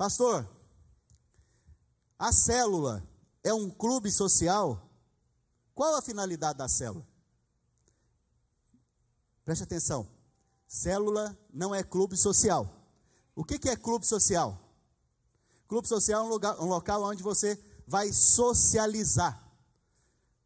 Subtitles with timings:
[0.00, 0.48] Pastor,
[2.18, 3.06] a célula
[3.44, 4.90] é um clube social?
[5.74, 7.06] Qual a finalidade da célula?
[9.44, 10.08] Preste atenção.
[10.66, 12.66] Célula não é clube social.
[13.36, 14.58] O que, que é clube social?
[15.68, 19.38] Clube social é um, lugar, um local onde você vai socializar.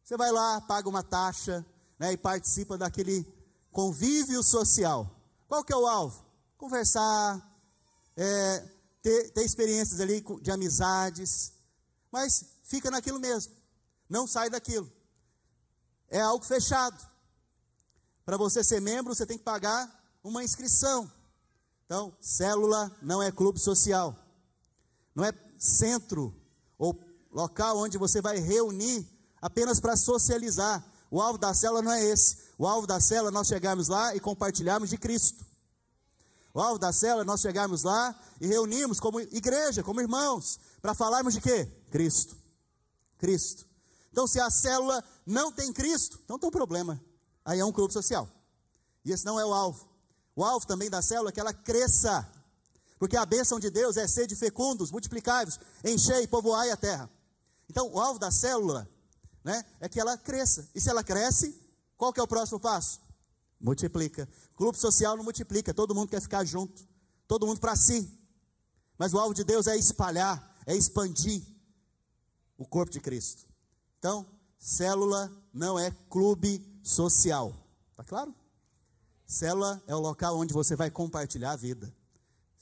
[0.03, 1.65] Você vai lá, paga uma taxa
[1.97, 3.25] né, e participa daquele
[3.71, 5.09] convívio social.
[5.47, 6.25] Qual que é o alvo?
[6.57, 7.41] Conversar,
[8.17, 8.74] é,
[9.05, 11.53] ter, ter experiências ali de amizades,
[12.11, 13.53] mas fica naquilo mesmo,
[14.09, 14.91] não sai daquilo.
[16.09, 16.97] É algo fechado.
[18.25, 19.87] Para você ser membro, você tem que pagar
[20.23, 21.11] uma inscrição.
[21.85, 24.17] Então, célula não é clube social,
[25.13, 26.35] não é centro
[26.75, 26.99] ou
[27.31, 29.07] local onde você vai reunir
[29.39, 30.83] apenas para socializar.
[31.11, 32.37] O alvo da célula não é esse.
[32.57, 35.45] O alvo da célula é nós chegarmos lá e compartilharmos de Cristo.
[36.55, 40.93] O alvo da célula é nós chegarmos lá e reunirmos como igreja, como irmãos, para
[40.93, 41.65] falarmos de quê?
[41.91, 42.33] Cristo.
[43.17, 43.65] Cristo.
[44.09, 46.97] Então, se a célula não tem Cristo, então tem um problema.
[47.43, 48.29] Aí é um clube social.
[49.03, 49.85] E esse não é o alvo.
[50.33, 52.25] O alvo também da célula é que ela cresça.
[52.97, 57.09] Porque a bênção de Deus é ser de fecundos, multiplicai-vos, enchei e povoai a terra.
[57.69, 58.89] Então, o alvo da célula
[59.43, 60.69] né, é que ela cresça.
[60.73, 61.53] E se ela cresce,
[61.97, 63.01] qual que é o próximo passo?
[63.59, 64.27] Multiplica.
[64.55, 66.87] Clube social não multiplica, todo mundo quer ficar junto,
[67.27, 68.11] todo mundo para si.
[68.97, 71.43] Mas o alvo de Deus é espalhar, é expandir
[72.57, 73.45] o corpo de Cristo.
[73.99, 74.25] Então,
[74.57, 77.53] célula não é clube social.
[77.95, 78.33] Tá claro?
[79.25, 81.93] Célula é o local onde você vai compartilhar a vida.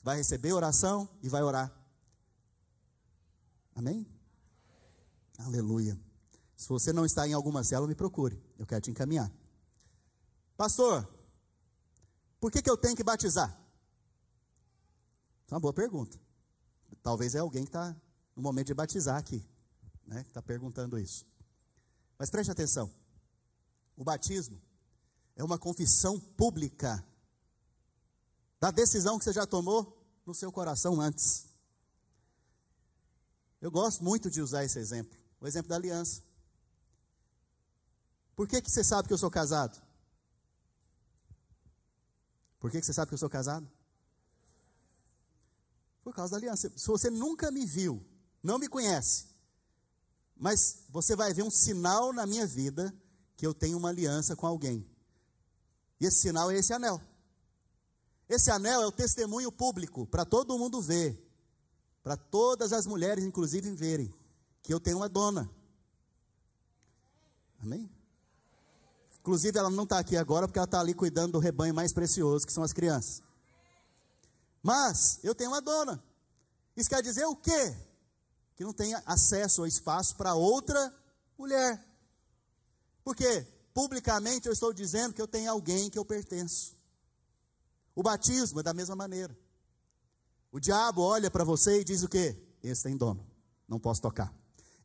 [0.02, 1.72] Vai receber oração e vai orar.
[3.74, 4.06] Amém?
[5.38, 5.98] Aleluia.
[6.56, 8.40] Se você não está em alguma célula, me procure.
[8.58, 9.30] Eu quero te encaminhar.
[10.56, 11.08] Pastor,
[12.40, 13.58] por que, que eu tenho que batizar?
[15.48, 16.18] É uma boa pergunta.
[17.02, 17.94] Talvez é alguém que está
[18.34, 19.46] no momento de batizar aqui,
[20.06, 20.22] né?
[20.22, 21.26] Está perguntando isso.
[22.18, 22.90] Mas preste atenção.
[23.96, 24.60] O batismo
[25.36, 27.04] é uma confissão pública
[28.58, 31.46] da decisão que você já tomou no seu coração antes.
[33.60, 36.22] Eu gosto muito de usar esse exemplo, o exemplo da aliança.
[38.34, 39.83] Por que, que você sabe que eu sou casado?
[42.64, 43.70] Por que, você sabe que eu sou casado?
[46.02, 46.72] Por causa da aliança.
[46.74, 48.02] Se você nunca me viu,
[48.42, 49.26] não me conhece,
[50.34, 52.90] mas você vai ver um sinal na minha vida
[53.36, 54.90] que eu tenho uma aliança com alguém.
[56.00, 57.02] E esse sinal é esse anel.
[58.30, 61.22] Esse anel é o testemunho público para todo mundo ver,
[62.02, 64.10] para todas as mulheres, inclusive, verem
[64.62, 65.50] que eu tenho uma dona.
[67.60, 67.90] Amém?
[69.24, 72.46] Inclusive, ela não está aqui agora porque ela está ali cuidando do rebanho mais precioso,
[72.46, 73.22] que são as crianças.
[74.62, 76.04] Mas eu tenho uma dona.
[76.76, 77.74] Isso quer dizer o quê?
[78.54, 80.94] Que não tenha acesso ou espaço para outra
[81.38, 81.82] mulher.
[83.02, 86.76] Porque publicamente eu estou dizendo que eu tenho alguém que eu pertenço.
[87.94, 89.34] O batismo é da mesma maneira.
[90.52, 92.36] O diabo olha para você e diz o quê?
[92.62, 93.26] Esse tem dono,
[93.66, 94.34] não posso tocar.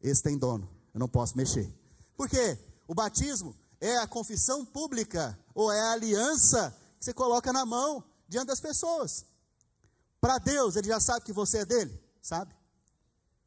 [0.02, 1.70] Esse tem dono, eu não posso mexer.
[2.16, 2.58] Por quê?
[2.88, 8.04] O batismo é a confissão pública, ou é a aliança que você coloca na mão
[8.28, 9.26] diante das pessoas.
[10.20, 12.54] Para Deus, Ele já sabe que você é dele, sabe?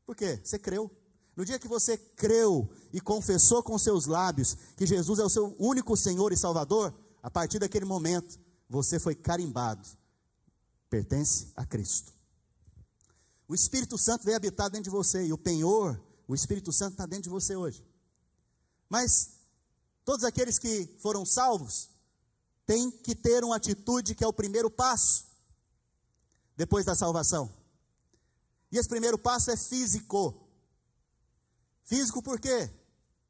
[0.07, 0.41] Por quê?
[0.43, 0.91] Você creu.
[1.37, 5.57] No dia que você creu e confessou com seus lábios que Jesus é o seu
[5.59, 8.39] único Senhor e Salvador, a partir daquele momento,
[8.69, 9.89] você foi carimbado.
[10.91, 12.13] Pertence a Cristo.
[13.49, 17.07] O Espírito Santo veio habitar dentro de você, e o penhor, o Espírito Santo está
[17.07, 17.85] dentro de você hoje.
[18.89, 19.42] Mas
[20.05, 21.91] Todos aqueles que foram salvos
[22.67, 25.27] têm que ter uma atitude que é o primeiro passo
[26.57, 27.53] depois da salvação.
[28.71, 30.49] E esse primeiro passo é físico.
[31.85, 32.71] Físico por quê?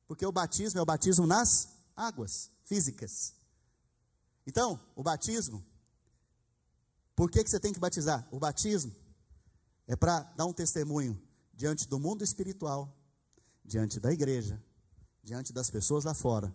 [0.07, 3.35] Porque o batismo é o batismo nas águas físicas.
[4.47, 5.65] Então, o batismo,
[7.15, 8.27] por que, que você tem que batizar?
[8.31, 8.95] O batismo
[9.87, 11.21] é para dar um testemunho
[11.53, 12.97] diante do mundo espiritual,
[13.65, 14.63] diante da igreja,
[15.23, 16.53] diante das pessoas lá fora,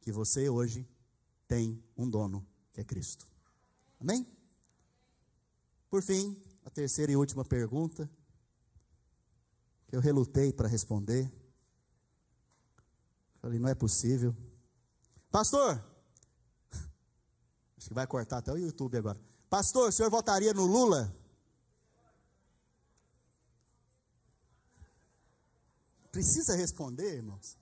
[0.00, 0.88] que você hoje
[1.46, 3.26] tem um dono, que é Cristo.
[4.00, 4.26] Amém?
[5.90, 8.08] Por fim, a terceira e última pergunta,
[9.88, 11.30] que eu relutei para responder.
[13.40, 14.34] Falei, não é possível.
[15.30, 15.84] Pastor,
[17.76, 19.20] acho que vai cortar até o YouTube agora.
[19.48, 21.14] Pastor, o senhor votaria no Lula?
[26.12, 27.59] Precisa responder, irmãos?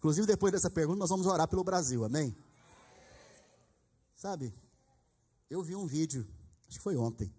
[0.00, 2.34] Inclusive, depois dessa pergunta, nós vamos orar pelo Brasil, amém?
[4.16, 4.52] Sabe?
[5.50, 6.26] eu vi um vídeo,
[6.68, 7.34] acho que foi ontem,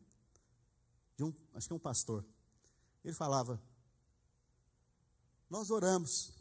[1.16, 2.26] de um, acho que é um pastor.
[3.04, 3.60] Ele falava:
[5.50, 6.34] Nós oramos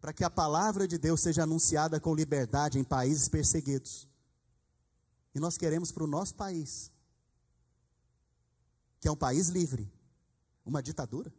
[0.00, 4.08] para que a palavra de Deus seja anunciada com liberdade em países perseguidos.
[5.34, 6.90] E nós queremos para o nosso país,
[8.98, 9.92] que é um país livre,
[10.64, 11.32] uma ditadura.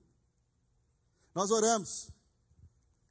[1.34, 2.10] Nós oramos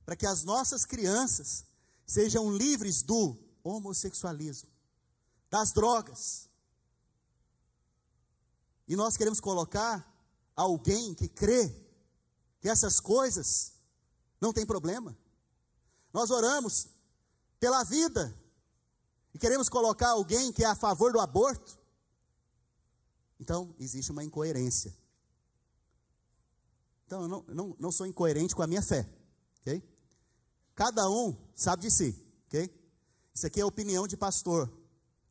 [0.09, 1.67] para que as nossas crianças
[2.07, 4.71] sejam livres do homossexualismo,
[5.51, 6.49] das drogas.
[8.87, 10.11] E nós queremos colocar
[10.57, 11.69] alguém que crê
[12.59, 13.75] que essas coisas
[14.41, 15.15] não tem problema.
[16.11, 16.89] Nós oramos
[17.61, 18.35] pela vida
[19.35, 21.79] e queremos colocar alguém que é a favor do aborto.
[23.39, 24.97] Então, existe uma incoerência.
[27.05, 29.18] Então, eu não, não, não sou incoerente com a minha fé?
[30.79, 32.17] Cada um sabe de si,
[32.47, 32.73] ok?
[33.35, 34.73] Isso aqui é opinião de pastor,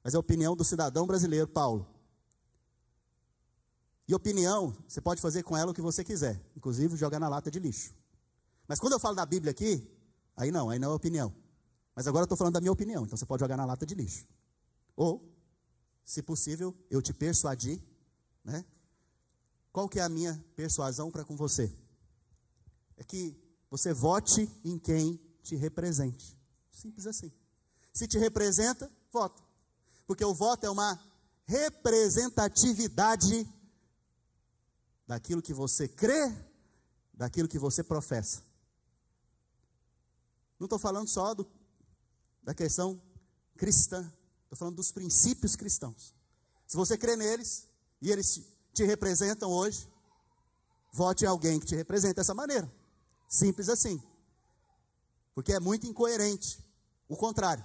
[0.04, 1.88] mas é opinião do cidadão brasileiro, Paulo.
[4.06, 7.50] E opinião, você pode fazer com ela o que você quiser, inclusive jogar na lata
[7.50, 7.96] de lixo.
[8.68, 9.90] Mas quando eu falo da Bíblia aqui,
[10.36, 11.34] aí não, aí não é opinião.
[11.96, 13.96] Mas agora eu estou falando da minha opinião, então você pode jogar na lata de
[13.96, 14.28] lixo.
[14.98, 15.34] Ou,
[16.04, 17.82] se possível, eu te persuadir,
[18.44, 18.66] né?
[19.72, 21.74] Qual que é a minha persuasão para com você?
[22.98, 23.34] É que
[23.70, 26.38] você vote em quem te represente.
[26.72, 27.32] Simples assim.
[27.94, 29.44] Se te representa, vota.
[30.06, 31.00] Porque o voto é uma
[31.46, 33.48] representatividade
[35.08, 36.34] daquilo que você crê,
[37.14, 38.44] daquilo que você professa.
[40.60, 41.50] Não estou falando só do,
[42.44, 43.02] da questão
[43.56, 44.02] cristã,
[44.44, 46.14] estou falando dos princípios cristãos.
[46.68, 47.68] Se você crê neles
[48.02, 48.42] e eles
[48.74, 49.88] te, representam hoje,
[50.92, 52.70] vote em alguém que te represente dessa maneira.
[53.28, 54.02] Simples assim.
[55.38, 56.58] Porque é muito incoerente.
[57.08, 57.64] O contrário.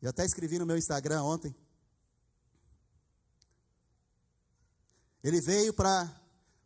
[0.00, 1.54] Eu até escrevi no meu Instagram ontem.
[5.22, 6.10] Ele veio para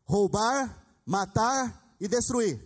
[0.05, 2.65] roubar, matar e destruir.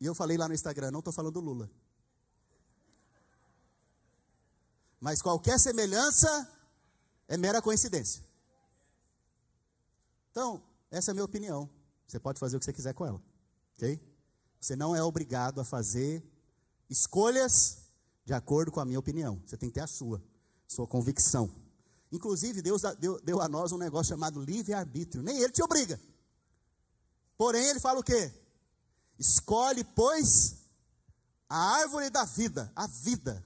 [0.00, 1.70] E eu falei lá no Instagram, não estou falando do Lula.
[4.98, 6.28] Mas qualquer semelhança
[7.28, 8.20] é mera coincidência.
[10.32, 10.60] Então,
[10.90, 11.75] essa é a minha opinião.
[12.06, 13.22] Você pode fazer o que você quiser com ela.
[13.74, 14.00] Ok?
[14.60, 16.24] Você não é obrigado a fazer
[16.88, 17.78] escolhas
[18.24, 19.40] de acordo com a minha opinião.
[19.46, 20.22] Você tem que ter a sua,
[20.66, 21.50] sua convicção.
[22.10, 22.82] Inclusive, Deus
[23.24, 25.22] deu, a nós um negócio chamado livre-arbítrio.
[25.22, 26.00] Nem ele te obriga.
[27.36, 28.32] Porém, ele fala o quê?
[29.18, 30.56] Escolhe, pois,
[31.48, 33.44] a árvore da vida, a vida.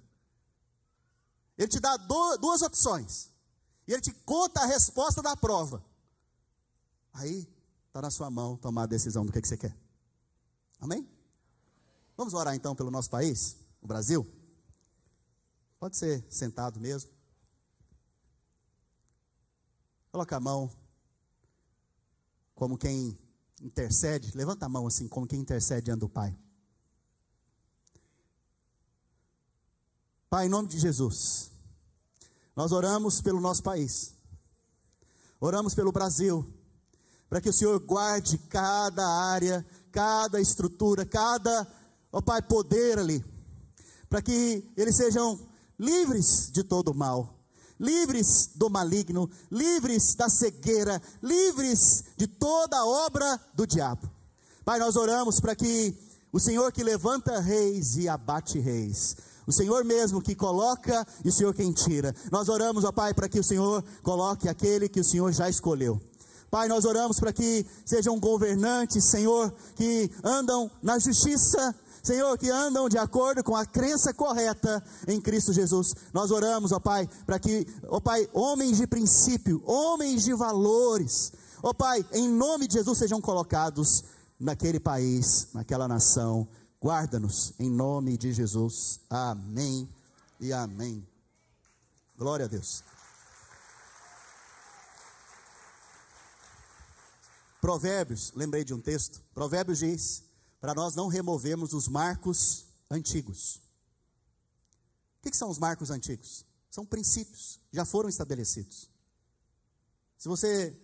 [1.59, 3.31] Ele te dá do, duas opções.
[3.87, 5.85] E ele te conta a resposta da prova.
[7.13, 7.47] Aí
[7.91, 9.77] está na sua mão tomar a decisão do que, que você quer.
[10.79, 11.09] Amém?
[12.17, 14.25] Vamos orar então pelo nosso país, o Brasil?
[15.79, 17.11] Pode ser sentado mesmo.
[20.13, 20.71] Coloca a mão
[22.55, 23.19] como quem
[23.61, 24.37] intercede.
[24.37, 26.39] Levanta a mão assim, como quem intercede diante do Pai.
[30.29, 31.51] Pai, em nome de Jesus,
[32.55, 34.15] nós oramos pelo nosso país,
[35.41, 36.60] oramos pelo Brasil,
[37.31, 41.65] para que o Senhor guarde cada área, cada estrutura, cada,
[42.11, 43.25] ó Pai, poder ali,
[44.09, 45.39] para que eles sejam
[45.79, 47.39] livres de todo mal,
[47.79, 54.11] livres do maligno, livres da cegueira, livres de toda obra do diabo.
[54.65, 55.97] Pai, nós oramos para que
[56.33, 61.33] o Senhor que levanta reis e abate reis, o Senhor mesmo que coloca e o
[61.33, 62.13] Senhor quem tira.
[62.33, 66.10] Nós oramos, ó Pai, para que o Senhor coloque aquele que o Senhor já escolheu.
[66.51, 72.89] Pai, nós oramos para que sejam governantes, Senhor, que andam na justiça, Senhor, que andam
[72.89, 75.95] de acordo com a crença correta em Cristo Jesus.
[76.13, 81.73] Nós oramos, ó Pai, para que, ó Pai, homens de princípio, homens de valores, ó
[81.73, 84.03] Pai, em nome de Jesus sejam colocados
[84.39, 86.49] naquele país, naquela nação.
[86.83, 88.99] Guarda-nos em nome de Jesus.
[89.09, 89.89] Amém
[90.41, 91.07] e amém.
[92.17, 92.83] Glória a Deus.
[97.61, 99.23] Provérbios, lembrei de um texto.
[99.35, 100.25] Provérbios diz:
[100.61, 103.57] para nós não removermos os marcos antigos.
[105.19, 106.45] O que, que são os marcos antigos?
[106.71, 108.89] São princípios, já foram estabelecidos.
[110.17, 110.79] Se você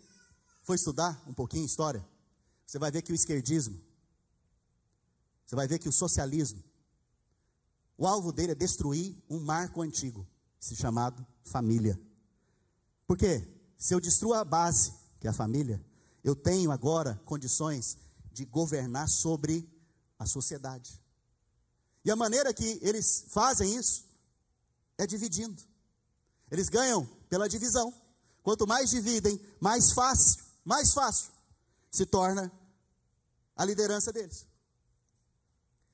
[0.62, 2.04] for estudar um pouquinho história,
[2.66, 3.80] você vai ver que o esquerdismo,
[5.47, 6.62] você vai ver que o socialismo,
[7.97, 10.26] o alvo dele é destruir um marco antigo,
[10.59, 11.99] se chamado família.
[13.06, 13.47] Por quê?
[13.78, 15.83] Se eu destruo a base, que é a família,
[16.26, 17.97] eu tenho agora condições
[18.33, 19.64] de governar sobre
[20.18, 21.00] a sociedade.
[22.04, 24.04] E a maneira que eles fazem isso
[24.99, 25.62] é dividindo.
[26.50, 27.95] Eles ganham pela divisão.
[28.42, 31.30] Quanto mais dividem, mais fácil, mais fácil
[31.92, 32.50] se torna
[33.54, 34.49] a liderança deles.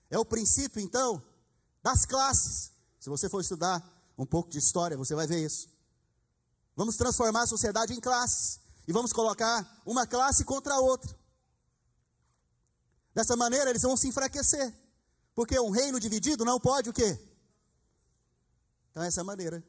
[0.08, 1.22] É o princípio, então,
[1.82, 2.72] das classes.
[2.98, 3.86] Se você for estudar
[4.16, 5.68] um pouco de história, você vai ver isso.
[6.74, 11.16] Vamos transformar a sociedade em classes e vamos colocar uma classe contra a outra.
[13.14, 14.74] Dessa maneira, eles vão se enfraquecer.
[15.34, 17.18] Porque um reino dividido não pode o quê?
[18.90, 19.64] Então, essa é a maneira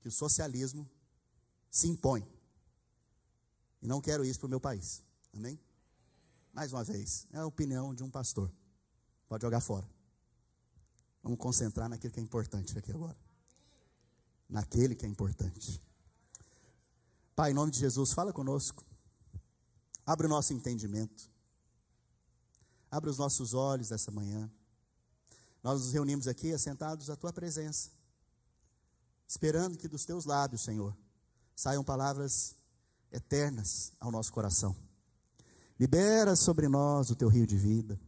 [0.00, 0.88] que o socialismo
[1.70, 2.26] se impõe.
[3.80, 5.02] E não quero isso para o meu país.
[5.32, 5.58] Amém?
[6.52, 8.52] Mais uma vez, é a opinião de um pastor.
[9.28, 9.88] Pode jogar fora.
[11.22, 13.16] Vamos concentrar naquilo que é importante aqui agora.
[14.48, 15.80] Naquele que é importante.
[17.36, 18.82] Pai, em nome de Jesus, fala conosco.
[20.06, 21.30] Abre o nosso entendimento.
[22.90, 24.50] Abre os nossos olhos essa manhã.
[25.62, 27.90] Nós nos reunimos aqui assentados à tua presença,
[29.28, 30.96] esperando que dos teus lábios, Senhor,
[31.54, 32.56] saiam palavras
[33.12, 34.74] eternas ao nosso coração.
[35.78, 38.00] Libera sobre nós o teu rio de vida.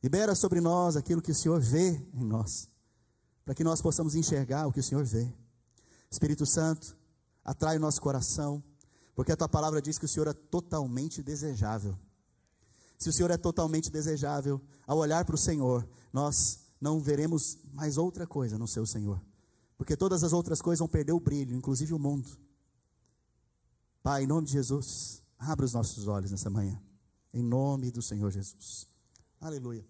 [0.00, 2.68] Libera sobre nós aquilo que o Senhor vê em nós,
[3.44, 5.34] para que nós possamos enxergar o que o Senhor vê.
[6.08, 7.01] Espírito Santo,
[7.44, 8.62] atrai o nosso coração,
[9.14, 11.98] porque a tua palavra diz que o Senhor é totalmente desejável.
[12.98, 17.98] Se o Senhor é totalmente desejável, ao olhar para o Senhor, nós não veremos mais
[17.98, 19.20] outra coisa no seu Senhor.
[19.76, 22.30] Porque todas as outras coisas vão perder o brilho, inclusive o mundo.
[24.02, 26.80] Pai, em nome de Jesus, abra os nossos olhos nessa manhã.
[27.34, 28.86] Em nome do Senhor Jesus.
[29.40, 29.84] Aleluia.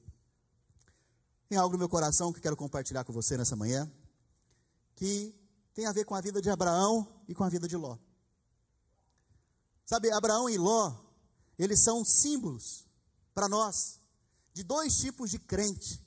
[1.49, 3.91] Tem algo no meu coração que quero compartilhar com você nessa manhã,
[4.97, 5.35] que
[5.75, 7.99] tem a ver com a vida de Abraão e com a vida de Ló.
[9.87, 10.95] Sabe, Abraão e Ló,
[11.59, 12.87] eles são símbolos
[13.35, 14.01] para nós
[14.53, 16.03] de dois tipos de crente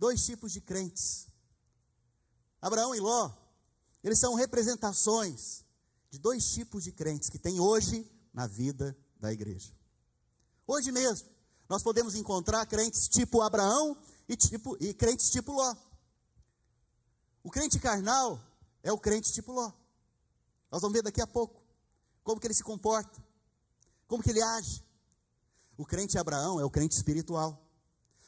[0.00, 1.26] dois tipos de crentes.
[2.60, 3.30] Abraão e Ló,
[4.02, 5.62] eles são representações
[6.10, 9.70] de dois tipos de crentes que tem hoje na vida da igreja.
[10.66, 11.28] Hoje mesmo,
[11.68, 13.94] nós podemos encontrar crentes tipo Abraão
[14.26, 15.76] e, tipo, e crentes tipo Ló.
[17.42, 18.42] O crente carnal
[18.82, 19.72] é o crente tipo Ló.
[20.70, 21.60] Nós vamos ver daqui a pouco
[22.22, 23.22] como que ele se comporta,
[24.06, 24.84] como que ele age.
[25.76, 27.66] O crente Abraão é o crente espiritual.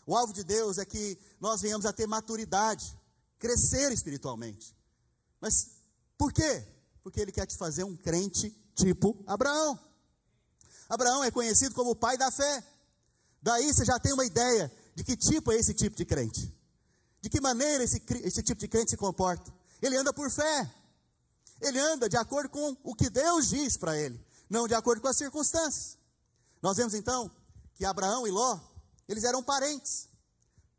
[0.06, 2.98] O alvo de Deus é que nós venhamos a ter maturidade,
[3.38, 4.74] crescer espiritualmente.
[5.40, 5.70] Mas
[6.18, 6.66] por quê?
[7.02, 9.78] Porque Ele quer te fazer um crente tipo Abraão.
[10.88, 12.64] Abraão é conhecido como o pai da fé.
[13.40, 16.52] Daí você já tem uma ideia de que tipo é esse tipo de crente.
[17.20, 19.52] De que maneira esse, esse tipo de crente se comporta.
[19.82, 20.72] Ele anda por fé.
[21.60, 25.08] Ele anda de acordo com o que Deus diz para ele, não de acordo com
[25.08, 25.98] as circunstâncias.
[26.62, 27.30] Nós vemos então
[27.74, 28.58] que Abraão e Ló
[29.08, 30.08] eles eram parentes.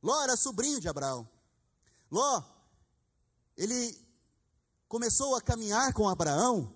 [0.02, 1.30] Ló era sobrinho de Abraão.
[2.10, 2.44] Ló,
[3.56, 3.98] ele
[4.88, 6.74] começou a caminhar com Abraão,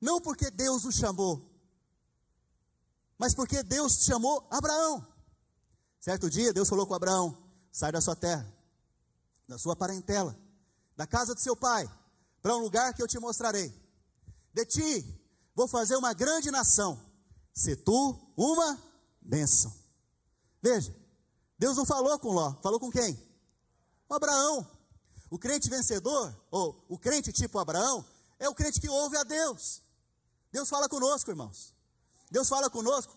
[0.00, 1.48] não porque Deus o chamou,
[3.18, 5.06] mas porque Deus chamou Abraão.
[6.00, 7.36] Certo dia, Deus falou com Abraão:
[7.72, 8.46] sai da sua terra,
[9.46, 10.36] da sua parentela,
[11.00, 11.90] da casa do seu pai,
[12.42, 13.74] para um lugar que eu te mostrarei.
[14.52, 15.18] De ti
[15.54, 17.00] vou fazer uma grande nação,
[17.54, 18.78] se tu uma
[19.18, 19.72] bênção.
[20.60, 20.94] Veja,
[21.58, 23.18] Deus não falou com Ló, falou com quem?
[24.06, 24.70] Com Abraão.
[25.30, 28.04] O crente vencedor, ou o crente tipo Abraão,
[28.38, 29.80] é o crente que ouve a Deus.
[30.52, 31.74] Deus fala conosco, irmãos.
[32.30, 33.16] Deus fala conosco.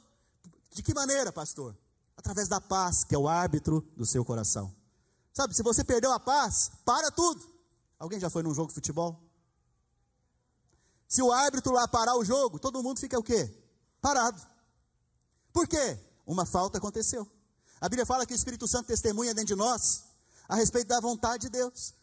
[0.71, 1.77] De que maneira, pastor?
[2.15, 4.73] Através da paz, que é o árbitro do seu coração.
[5.33, 7.52] Sabe, se você perdeu a paz, para tudo.
[8.03, 9.17] Alguém já foi num jogo de futebol?
[11.07, 13.49] Se o árbitro lá parar o jogo, todo mundo fica o quê?
[14.01, 14.45] Parado.
[15.53, 15.97] Por quê?
[16.27, 17.25] Uma falta aconteceu.
[17.79, 20.03] A Bíblia fala que o Espírito Santo testemunha dentro de nós
[20.49, 21.93] a respeito da vontade de Deus.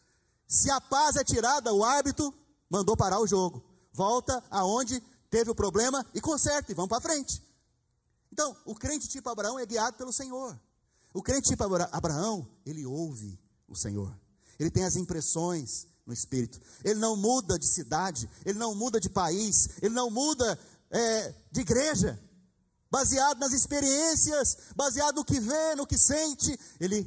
[0.47, 2.33] Se a paz é tirada, o árbitro
[2.67, 3.63] mandou parar o jogo.
[3.93, 7.43] Volta aonde teve o problema e conserta e vamos para frente.
[8.31, 10.59] Então, o crente tipo Abraão é guiado pelo Senhor.
[11.13, 14.19] O crente tipo Abraão, ele ouve o Senhor.
[14.57, 16.59] Ele tem as impressões no Espírito.
[16.83, 20.59] Ele não muda de cidade, ele não muda de país, ele não muda
[20.91, 22.19] é, de igreja
[22.91, 27.05] baseado nas experiências, baseado no que vê, no que sente, ele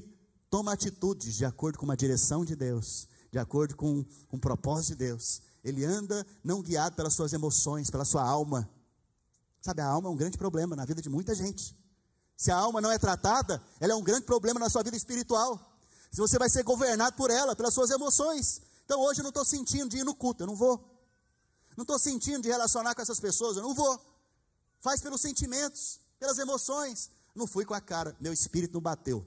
[0.49, 4.97] toma atitudes de acordo com uma direção de Deus, de acordo com, um propósito de
[4.97, 5.43] Deus.
[5.63, 8.69] Ele anda não guiado pelas suas emoções, pela sua alma.
[9.61, 11.77] Sabe, a alma é um grande problema na vida de muita gente.
[12.37, 15.79] Se a alma não é tratada, ela é um grande problema na sua vida espiritual.
[16.11, 18.63] Se você vai ser governado por ela, pelas suas emoções.
[18.85, 20.79] Então hoje eu não estou sentindo de ir no culto, eu não vou.
[21.77, 24.15] Não estou sentindo de relacionar com essas pessoas, eu não vou
[24.81, 27.11] faz pelos sentimentos, pelas emoções.
[27.35, 29.27] Não fui com a cara, meu espírito não bateu.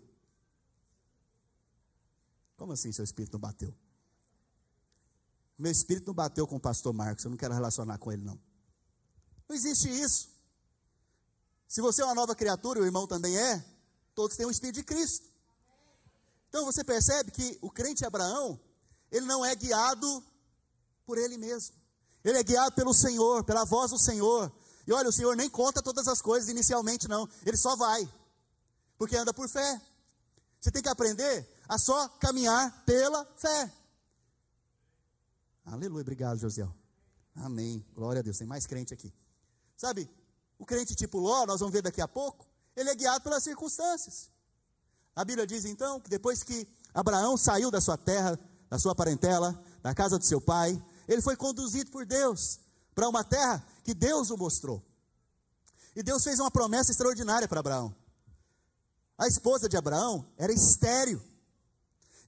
[2.55, 3.73] Como assim seu espírito não bateu?
[5.57, 8.39] Meu espírito não bateu com o pastor Marcos, eu não quero relacionar com ele, não.
[9.49, 10.29] Não existe isso.
[11.67, 13.65] Se você é uma nova criatura, o irmão também é,
[14.13, 15.27] todos têm o Espírito de Cristo.
[16.49, 18.59] Então você percebe que o crente Abraão,
[19.11, 20.23] ele não é guiado
[21.05, 21.75] por ele mesmo.
[22.23, 24.51] Ele é guiado pelo Senhor, pela voz do Senhor.
[24.85, 27.27] E olha, o Senhor nem conta todas as coisas inicialmente, não.
[27.45, 28.07] Ele só vai.
[28.97, 29.81] Porque anda por fé.
[30.59, 33.71] Você tem que aprender a só caminhar pela fé.
[35.65, 36.73] Aleluia, obrigado, Josiel.
[37.35, 37.85] Amém.
[37.93, 38.37] Glória a Deus.
[38.37, 39.13] Tem mais crente aqui.
[39.75, 40.09] Sabe,
[40.57, 44.31] o crente tipo Ló, nós vamos ver daqui a pouco, ele é guiado pelas circunstâncias.
[45.15, 49.62] A Bíblia diz então que depois que Abraão saiu da sua terra, da sua parentela,
[49.81, 52.59] da casa do seu pai, ele foi conduzido por Deus
[52.93, 54.83] para uma terra que Deus o mostrou.
[55.95, 57.95] E Deus fez uma promessa extraordinária para Abraão.
[59.17, 61.21] A esposa de Abraão era estéril.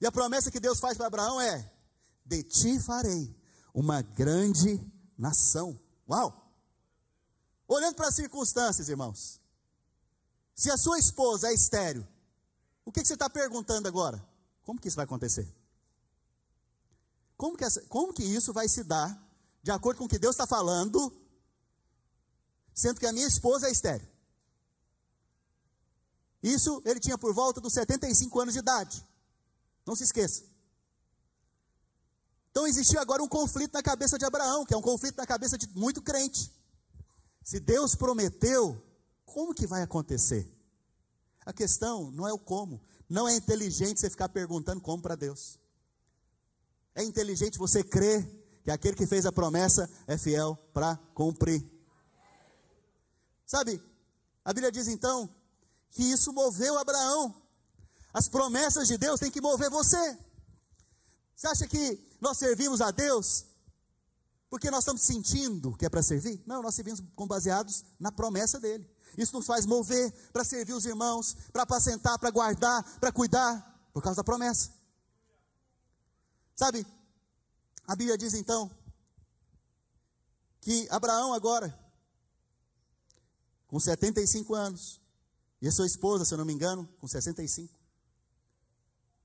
[0.00, 1.70] E a promessa que Deus faz para Abraão é:
[2.24, 3.34] De ti farei
[3.72, 4.80] uma grande
[5.16, 5.78] nação.
[6.08, 6.36] Uau!
[7.68, 9.40] Olhando para as circunstâncias, irmãos.
[10.54, 12.06] Se a sua esposa é estéreo,
[12.84, 14.22] o que, que você está perguntando agora?
[14.64, 15.48] Como que isso vai acontecer?
[17.40, 19.18] Como que, essa, como que isso vai se dar
[19.62, 21.10] de acordo com o que Deus está falando,
[22.74, 24.06] sendo que a minha esposa é estéreo?
[26.42, 29.02] Isso ele tinha por volta dos 75 anos de idade.
[29.86, 30.44] Não se esqueça.
[32.50, 35.56] Então existia agora um conflito na cabeça de Abraão, que é um conflito na cabeça
[35.56, 36.52] de muito crente.
[37.42, 38.84] Se Deus prometeu,
[39.24, 40.46] como que vai acontecer?
[41.46, 42.82] A questão não é o como.
[43.08, 45.58] Não é inteligente você ficar perguntando como para Deus.
[47.00, 48.22] É inteligente você crer
[48.62, 51.66] que aquele que fez a promessa é fiel para cumprir.
[53.46, 53.82] Sabe,
[54.44, 55.34] a Bíblia diz então
[55.90, 57.34] que isso moveu Abraão.
[58.12, 60.18] As promessas de Deus têm que mover você.
[61.34, 63.46] Você acha que nós servimos a Deus
[64.50, 66.42] porque nós estamos sentindo que é para servir?
[66.46, 68.86] Não, nós servimos com baseados na promessa dele.
[69.16, 74.02] Isso nos faz mover para servir os irmãos, para apacentar, para guardar, para cuidar, por
[74.02, 74.79] causa da promessa.
[76.60, 76.86] Sabe,
[77.86, 78.70] a Bíblia diz então
[80.60, 81.74] que Abraão agora,
[83.66, 85.00] com 75 anos,
[85.62, 87.74] e a sua esposa, se eu não me engano, com 65,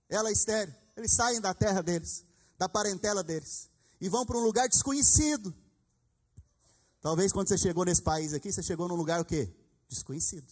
[0.08, 2.24] ela é estéreo, eles saem da terra deles,
[2.58, 3.70] da parentela deles,
[4.00, 5.54] e vão para um lugar desconhecido.
[7.02, 9.54] Talvez quando você chegou nesse país aqui, você chegou num lugar o quê?
[9.90, 10.48] Desconhecido.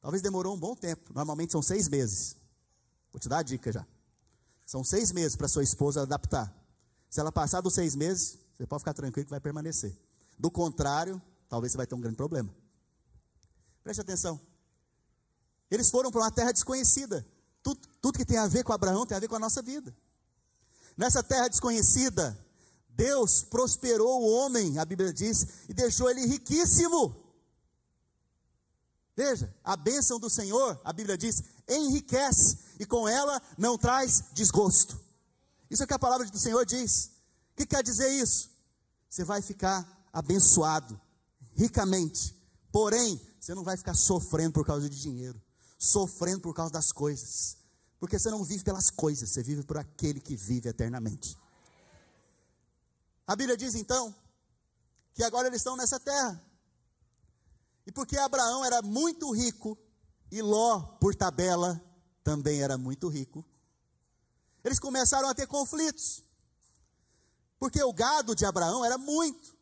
[0.00, 1.12] Talvez demorou um bom tempo.
[1.12, 2.34] Normalmente são seis meses.
[3.12, 3.86] Vou te dar a dica já.
[4.66, 6.52] São seis meses para sua esposa adaptar.
[7.08, 9.96] Se ela passar dos seis meses, você pode ficar tranquilo que vai permanecer.
[10.36, 12.52] Do contrário, talvez você vai ter um grande problema.
[13.84, 14.40] Preste atenção.
[15.70, 17.24] Eles foram para uma terra desconhecida.
[17.62, 19.96] Tudo, tudo que tem a ver com Abraão tem a ver com a nossa vida.
[20.96, 22.36] Nessa terra desconhecida,
[22.88, 27.14] Deus prosperou o homem, a Bíblia diz, e deixou ele riquíssimo.
[29.14, 34.98] Veja, a bênção do Senhor, a Bíblia diz, enriquece, e com ela não traz desgosto.
[35.70, 37.10] Isso é o que a palavra do Senhor diz.
[37.52, 38.50] O que quer dizer isso?
[39.08, 41.00] Você vai ficar abençoado,
[41.54, 42.34] ricamente,
[42.70, 45.40] porém, você não vai ficar sofrendo por causa de dinheiro,
[45.78, 47.56] sofrendo por causa das coisas,
[47.98, 51.36] porque você não vive pelas coisas, você vive por aquele que vive eternamente.
[53.26, 54.14] A Bíblia diz então
[55.14, 56.42] que agora eles estão nessa terra.
[57.86, 59.78] E porque Abraão era muito rico
[60.30, 61.80] e Ló, por tabela,
[62.22, 63.44] também era muito rico,
[64.64, 66.24] eles começaram a ter conflitos.
[67.58, 69.56] Porque o gado de Abraão era muito.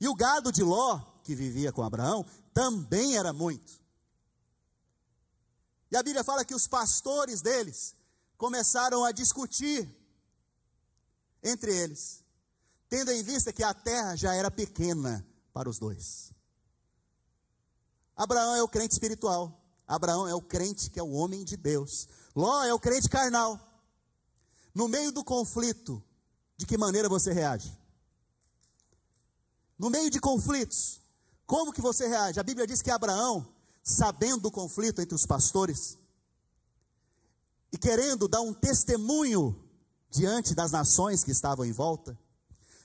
[0.00, 3.80] E o gado de Ló, que vivia com Abraão, também era muito.
[5.90, 7.96] E a Bíblia fala que os pastores deles
[8.36, 9.88] começaram a discutir
[11.42, 12.22] entre eles,
[12.88, 16.32] tendo em vista que a terra já era pequena para os dois.
[18.16, 19.59] Abraão é o crente espiritual,
[19.90, 23.58] Abraão é o crente que é o homem de Deus, Ló é o crente carnal.
[24.72, 26.00] No meio do conflito,
[26.56, 27.76] de que maneira você reage?
[29.76, 31.00] No meio de conflitos,
[31.44, 32.38] como que você reage?
[32.38, 35.98] A Bíblia diz que Abraão sabendo do conflito entre os pastores
[37.72, 39.60] e querendo dar um testemunho
[40.08, 42.16] diante das nações que estavam em volta,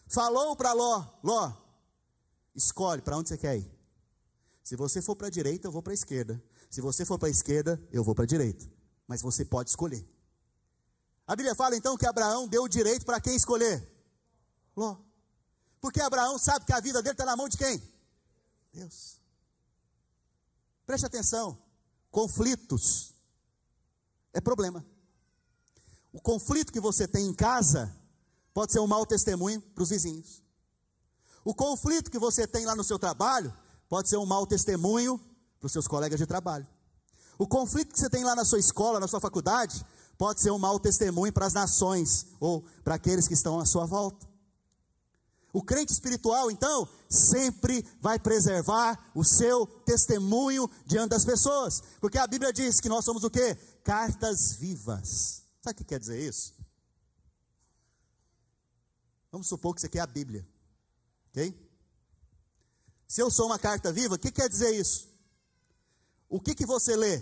[0.08, 1.54] falou para Ló: Ló,
[2.56, 3.72] escolhe para onde você quer ir.
[4.64, 6.44] Se você for para a direita, eu vou para a esquerda.
[6.70, 8.70] Se você for para a esquerda, eu vou para a direita.
[9.08, 10.08] Mas você pode escolher.
[11.28, 13.92] A Bíblia fala então que Abraão deu o direito para quem escolher?
[14.76, 14.98] Ló.
[15.82, 17.82] Porque Abraão sabe que a vida dele está na mão de quem?
[18.74, 19.20] Deus.
[20.86, 21.58] Preste atenção:
[22.12, 23.14] conflitos
[24.34, 24.86] é problema.
[26.12, 27.96] O conflito que você tem em casa
[28.54, 30.44] pode ser um mau testemunho para os vizinhos.
[31.44, 33.56] O conflito que você tem lá no seu trabalho
[33.90, 35.20] pode ser um mau testemunho
[35.66, 36.68] para os seus colegas de trabalho.
[37.40, 39.84] O conflito que você tem lá na sua escola, na sua faculdade,
[40.16, 43.86] pode ser um mau testemunho para as nações ou para aqueles que estão à sua
[43.86, 44.28] volta.
[45.52, 52.28] O crente espiritual, então, sempre vai preservar o seu testemunho diante das pessoas, porque a
[52.28, 53.56] Bíblia diz que nós somos o quê?
[53.84, 55.44] Cartas vivas.
[55.64, 56.54] Sabe o que quer dizer isso?
[59.32, 60.48] Vamos supor que você quer a Bíblia,
[61.32, 61.60] ok?
[63.08, 65.15] Se eu sou uma carta viva, o que quer dizer isso?
[66.36, 67.22] O que, que você lê?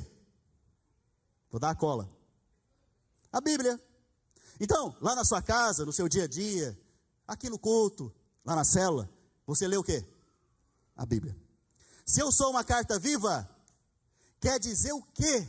[1.51, 2.09] Vou dar a cola.
[3.31, 3.79] A Bíblia.
[4.59, 6.75] Então, lá na sua casa, no seu dia a dia,
[7.27, 8.11] aqui no culto,
[8.43, 9.07] lá na cela,
[9.45, 10.03] você lê o quê?
[10.95, 11.37] A Bíblia.
[12.03, 13.47] Se eu sou uma carta viva,
[14.41, 15.47] quer dizer o quê?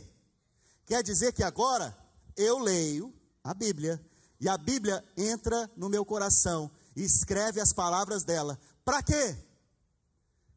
[0.85, 1.97] Quer dizer que agora
[2.37, 3.11] eu leio
[3.43, 3.99] a Bíblia
[4.39, 8.59] e a Bíblia entra no meu coração e escreve as palavras dela.
[8.83, 9.35] Para quê?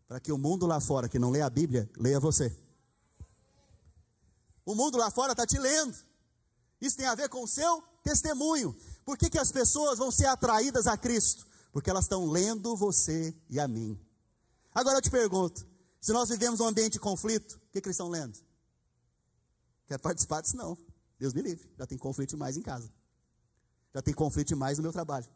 [0.06, 2.67] Para que o mundo lá fora que não lê a Bíblia, leia você.
[4.68, 5.96] O mundo lá fora está te lendo.
[6.78, 8.76] Isso tem a ver com o seu testemunho.
[9.02, 11.46] Por que, que as pessoas vão ser atraídas a Cristo?
[11.72, 13.98] Porque elas estão lendo você e a mim.
[14.74, 15.66] Agora eu te pergunto:
[15.98, 18.38] se nós vivemos um ambiente de conflito, o que, que eles estão lendo?
[19.86, 20.54] Quer participar disso?
[20.54, 20.76] Não.
[21.18, 21.66] Deus me livre.
[21.78, 22.92] Já tem conflito demais em casa.
[23.94, 25.26] Já tem conflito demais no meu trabalho.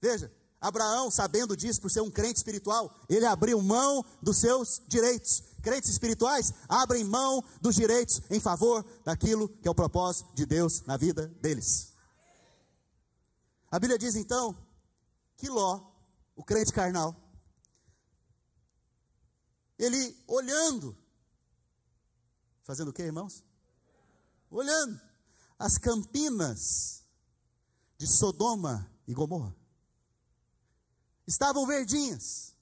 [0.00, 5.44] Veja, Abraão, sabendo disso, por ser um crente espiritual, ele abriu mão dos seus direitos.
[5.66, 10.82] Crentes espirituais abrem mão dos direitos em favor daquilo que é o propósito de Deus
[10.82, 11.92] na vida deles.
[13.68, 14.56] A Bíblia diz então
[15.36, 15.84] que Ló,
[16.36, 17.16] o crente carnal,
[19.76, 20.96] ele olhando,
[22.62, 23.42] fazendo o que, irmãos?
[24.48, 25.00] Olhando
[25.58, 27.02] as campinas
[27.98, 29.52] de Sodoma e Gomorra
[31.26, 32.54] estavam verdinhas.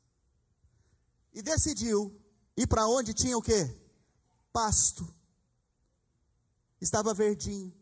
[1.34, 2.23] E decidiu
[2.56, 3.74] ir para onde tinha o quê?
[4.52, 5.12] Pasto.
[6.80, 7.72] Estava verdinho.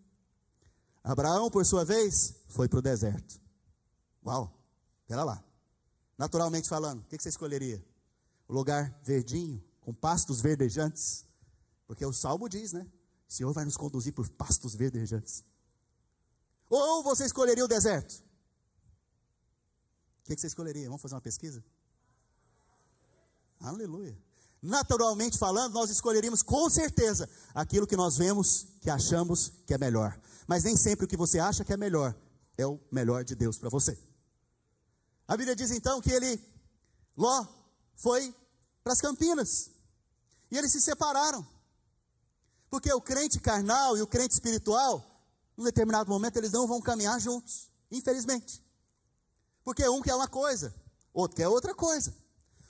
[1.03, 3.41] Abraão, por sua vez, foi para o deserto.
[4.25, 4.57] Uau,
[5.03, 5.43] espera lá.
[6.17, 7.85] Naturalmente falando, o que você escolheria?
[8.47, 11.27] O lugar verdinho, com pastos verdejantes?
[11.87, 12.87] Porque o salmo diz, né?
[13.29, 15.45] O Senhor vai nos conduzir por pastos verdejantes.
[16.69, 18.23] Ou você escolheria o deserto?
[20.21, 20.87] O que, você escolheria?
[20.87, 21.63] Vamos fazer uma pesquisa?
[23.61, 24.17] Aleluia.
[24.63, 30.17] Naturalmente falando, nós escolheríamos com certeza aquilo que nós vemos, que achamos que é melhor.
[30.47, 32.15] Mas nem sempre o que você acha que é melhor
[32.57, 33.99] é o melhor de Deus para você.
[35.27, 36.41] A Bíblia diz então que ele,
[37.17, 37.45] Ló,
[37.97, 38.33] foi
[38.85, 39.71] para as Campinas.
[40.49, 41.45] E eles se separaram.
[42.71, 45.05] Porque o crente carnal e o crente espiritual,
[45.57, 47.69] num determinado momento, eles não vão caminhar juntos.
[47.91, 48.63] Infelizmente.
[49.65, 50.75] Porque um quer uma coisa,
[51.13, 52.15] outro quer outra coisa.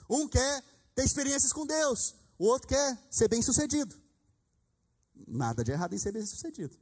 [0.09, 0.63] Um quer
[0.95, 3.95] ter experiências com Deus, o outro quer ser bem sucedido.
[5.27, 6.77] Nada de errado em ser bem sucedido.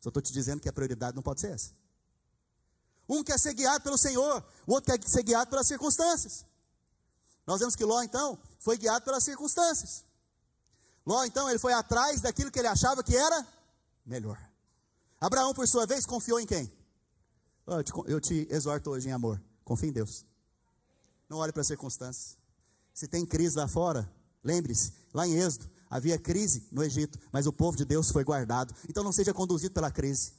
[0.00, 1.72] Só estou te dizendo que a prioridade não pode ser essa.
[3.08, 6.44] Um quer ser guiado pelo Senhor, o outro quer ser guiado pelas circunstâncias.
[7.46, 10.04] Nós vemos que Ló, então, foi guiado pelas circunstâncias.
[11.06, 13.46] Ló, então, ele foi atrás daquilo que ele achava que era
[14.04, 14.38] melhor.
[15.20, 16.70] Abraão, por sua vez, confiou em quem?
[17.66, 19.40] Eu te, eu te exorto hoje em amor.
[19.64, 20.24] Confie em Deus.
[21.28, 22.36] Não olhe para as circunstâncias.
[22.96, 24.10] Se tem crise lá fora,
[24.42, 28.74] lembre-se, lá em Êxodo, havia crise no Egito, mas o povo de Deus foi guardado.
[28.88, 30.32] Então não seja conduzido pela crise.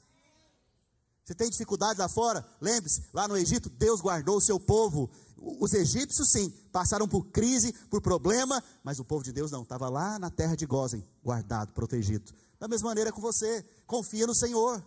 [1.24, 5.08] Se tem dificuldade lá fora, lembre-se, lá no Egito, Deus guardou o seu povo.
[5.38, 9.88] Os egípcios, sim, passaram por crise, por problema, mas o povo de Deus não, estava
[9.88, 12.34] lá na terra de Gozen, guardado, protegido.
[12.60, 14.84] Da mesma maneira com você, confia no Senhor.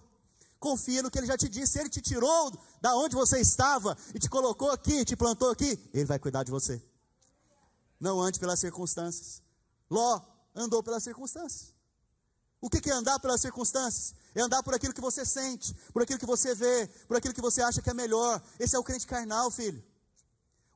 [0.59, 1.75] Confia no que ele já te disse.
[1.75, 2.53] Se ele te tirou
[2.83, 6.51] da onde você estava e te colocou aqui, te plantou aqui, ele vai cuidar de
[6.51, 6.83] você.
[8.01, 9.43] Não ande pelas circunstâncias.
[9.91, 10.21] Ló
[10.55, 11.75] andou pelas circunstâncias.
[12.61, 14.15] O que é andar pelas circunstâncias?
[14.35, 17.41] É andar por aquilo que você sente, por aquilo que você vê, por aquilo que
[17.41, 18.43] você acha que é melhor.
[18.59, 19.83] Esse é o crente carnal, filho.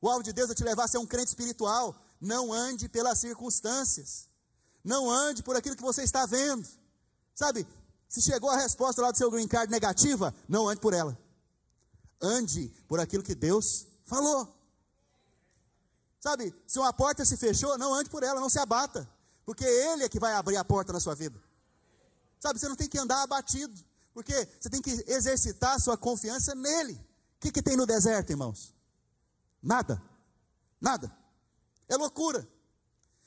[0.01, 1.95] O alvo de Deus é te levar a ser um crente espiritual.
[2.19, 4.27] Não ande pelas circunstâncias.
[4.83, 6.67] Não ande por aquilo que você está vendo.
[7.33, 7.67] Sabe,
[8.07, 11.17] se chegou a resposta lá do seu green card negativa, não ande por ela.
[12.21, 14.55] Ande por aquilo que Deus falou.
[16.25, 19.07] Sabe, se uma porta se fechou, não ande por ela, não se abata.
[19.45, 21.39] Porque Ele é que vai abrir a porta na sua vida.
[22.39, 23.79] Sabe, você não tem que andar abatido.
[24.11, 26.93] Porque você tem que exercitar sua confiança nele.
[26.93, 28.73] O que, que tem no deserto, irmãos?
[29.61, 30.01] Nada.
[30.81, 31.15] Nada.
[31.87, 32.49] É loucura.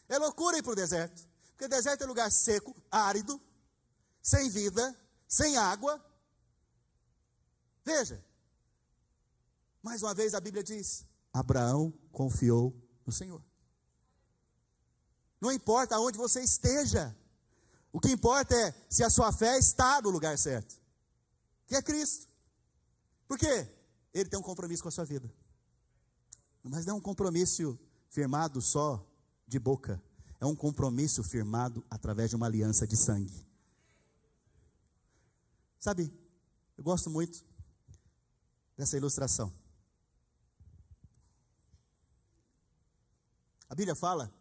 [0.09, 1.25] É loucura ir para o deserto.
[1.51, 3.41] Porque o deserto é lugar seco, árido,
[4.21, 6.05] sem vida, sem água.
[7.85, 8.21] Veja,
[9.85, 12.75] Mais uma vez a Bíblia diz: Abraão confiou
[13.09, 13.43] no Senhor.
[15.41, 17.17] Não importa aonde você esteja,
[17.91, 20.79] o que importa é se a sua fé está no lugar certo,
[21.67, 22.29] que é Cristo.
[23.27, 23.67] Por quê?
[24.13, 25.33] Ele tem um compromisso com a sua vida,
[26.63, 27.79] mas não é um compromisso
[28.11, 29.03] firmado só
[29.47, 30.03] de boca,
[30.39, 33.47] é um compromisso firmado através de uma aliança de sangue.
[35.79, 36.13] Sabe,
[36.77, 37.43] eu gosto muito
[38.77, 39.51] dessa ilustração.
[43.69, 44.33] A Bíblia fala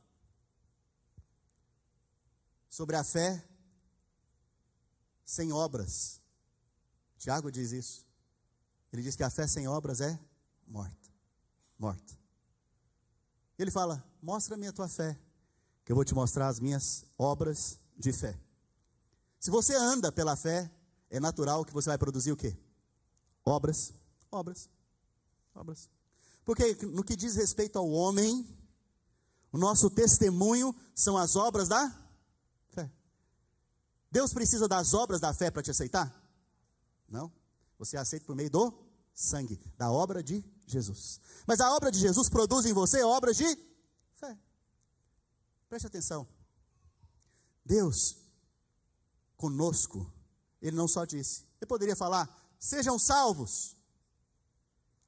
[2.70, 3.44] sobre a fé
[5.26, 6.22] sem obras.
[7.18, 8.06] Tiago diz isso.
[8.94, 10.18] Ele diz que a fé sem obras é
[10.66, 11.10] morta.
[11.78, 12.18] Morta.
[13.60, 15.20] Ele fala: Mostra-me a tua fé,
[15.84, 18.40] que eu vou te mostrar as minhas obras de fé.
[19.40, 20.72] Se você anda pela fé,
[21.10, 22.58] é natural que você vai produzir o quê?
[23.44, 23.94] Obras,
[24.32, 24.70] obras,
[25.54, 25.90] obras.
[26.46, 28.46] Porque no que diz respeito ao homem,
[29.52, 31.90] o nosso testemunho são as obras da
[32.70, 32.92] fé.
[34.12, 36.14] Deus precisa das obras da fé para te aceitar?
[37.08, 37.32] Não.
[37.80, 38.74] Você aceita por meio do
[39.14, 41.20] sangue, da obra de Jesus.
[41.46, 43.46] Mas a obra de Jesus produz em você obras de
[44.16, 44.38] fé.
[45.70, 46.28] Preste atenção.
[47.64, 48.18] Deus
[49.36, 50.12] conosco,
[50.62, 52.30] Ele não só disse, Ele poderia falar,
[52.60, 53.76] sejam salvos.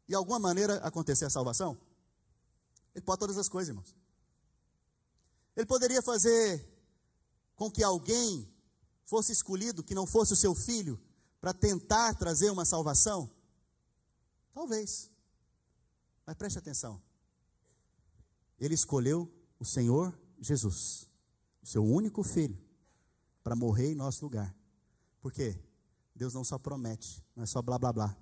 [0.08, 1.78] E de alguma maneira acontecer a salvação?
[2.96, 3.99] Ele pode todas as coisas, irmãos.
[5.56, 6.68] Ele poderia fazer
[7.56, 8.48] com que alguém
[9.04, 11.00] fosse escolhido que não fosse o seu filho
[11.42, 13.30] para tentar trazer uma salvação?
[14.54, 15.10] Talvez.
[16.26, 17.02] Mas preste atenção.
[18.60, 21.08] Ele escolheu o Senhor Jesus,
[21.62, 22.58] o seu único filho,
[23.44, 24.56] para morrer em nosso lugar.
[25.22, 25.58] Por quê?
[26.16, 28.18] Deus não só promete, não é só blá blá blá.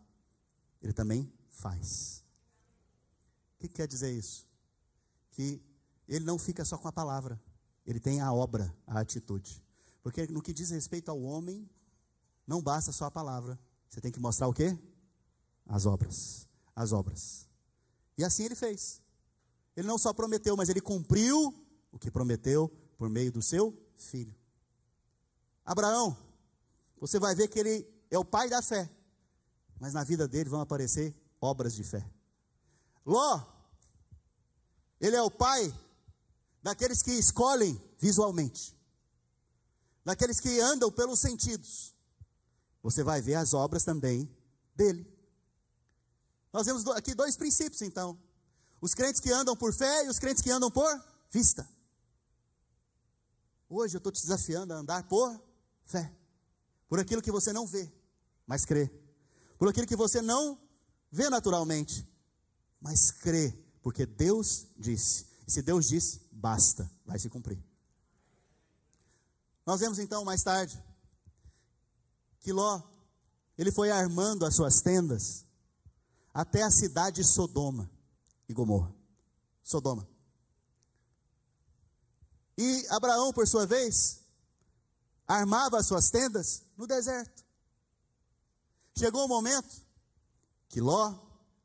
[0.81, 2.23] Ele também faz.
[3.55, 4.47] O que quer dizer isso?
[5.31, 5.61] Que
[6.07, 7.39] ele não fica só com a palavra,
[7.85, 9.63] ele tem a obra, a atitude.
[10.01, 11.69] Porque no que diz respeito ao homem,
[12.45, 14.77] não basta só a palavra, você tem que mostrar o quê?
[15.65, 16.47] As obras.
[16.75, 17.47] As obras.
[18.17, 19.01] E assim ele fez.
[19.75, 21.53] Ele não só prometeu, mas ele cumpriu
[21.91, 24.35] o que prometeu por meio do seu filho.
[25.65, 26.17] Abraão,
[26.99, 28.89] você vai ver que ele é o pai da fé,
[29.79, 32.09] mas na vida dele vão aparecer obras de fé.
[33.05, 33.45] Ló,
[34.99, 35.73] ele é o pai
[36.61, 38.77] daqueles que escolhem visualmente,
[40.03, 41.95] daqueles que andam pelos sentidos.
[42.83, 44.29] Você vai ver as obras também
[44.75, 45.05] dele.
[46.53, 48.17] Nós vemos aqui dois princípios, então:
[48.79, 51.67] os crentes que andam por fé e os crentes que andam por vista.
[53.69, 55.39] Hoje eu estou te desafiando a andar por
[55.83, 56.13] fé,
[56.87, 57.91] por aquilo que você não vê,
[58.45, 58.89] mas crê,
[59.57, 60.57] por aquilo que você não
[61.11, 62.07] vê naturalmente,
[62.79, 65.26] mas crê, porque Deus disse.
[65.47, 67.63] Se Deus disse, basta, vai se cumprir.
[69.65, 70.81] Nós vemos então mais tarde
[72.41, 72.81] que Ló,
[73.57, 75.45] ele foi armando as suas tendas
[76.33, 77.89] até a cidade de Sodoma
[78.47, 78.93] e Gomorra.
[79.63, 80.07] Sodoma.
[82.57, 84.21] E Abraão, por sua vez,
[85.27, 87.45] armava as suas tendas no deserto.
[88.97, 89.81] Chegou o momento
[90.69, 91.13] que Ló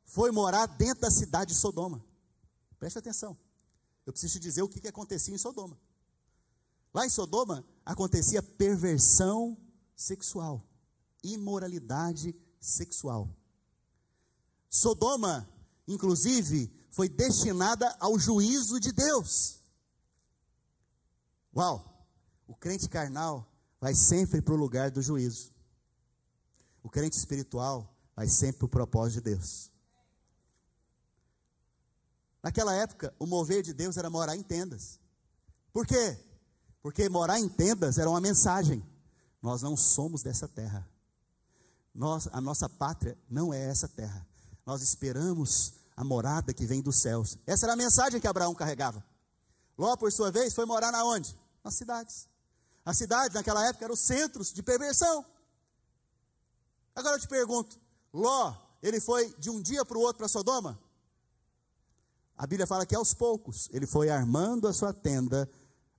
[0.05, 2.03] foi morar dentro da cidade de Sodoma.
[2.77, 3.37] Preste atenção.
[4.05, 5.79] Eu preciso te dizer o que, que acontecia em Sodoma.
[6.93, 9.57] Lá em Sodoma acontecia perversão
[9.95, 10.63] sexual,
[11.23, 13.29] imoralidade sexual.
[14.69, 15.49] Sodoma,
[15.87, 19.59] inclusive, foi destinada ao juízo de Deus.
[21.55, 21.89] Uau!
[22.47, 25.51] O crente carnal vai sempre para o lugar do juízo.
[26.83, 29.72] O crente espiritual vai sempre para o propósito de Deus.
[32.43, 34.99] Naquela época, o mover de Deus era morar em tendas.
[35.71, 36.19] Por quê?
[36.81, 38.85] Porque morar em tendas era uma mensagem.
[39.41, 40.85] Nós não somos dessa terra.
[41.95, 44.27] Nós, a nossa pátria não é essa terra.
[44.65, 47.37] Nós esperamos a morada que vem dos céus.
[47.47, 49.03] Essa era a mensagem que Abraão carregava.
[49.77, 51.37] Ló, por sua vez, foi morar na onde?
[51.63, 52.27] Nas cidades.
[52.83, 55.25] As cidades naquela época eram centros de perversão.
[56.93, 57.79] Agora eu te pergunto,
[58.13, 60.77] Ló, ele foi de um dia para o outro para Sodoma?
[62.37, 65.49] A Bíblia fala que aos poucos ele foi armando a sua tenda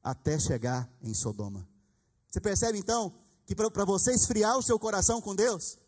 [0.02, 1.66] até chegar em Sodoma.
[2.28, 3.14] Você percebe então
[3.46, 5.78] que para você esfriar o seu coração com Deus,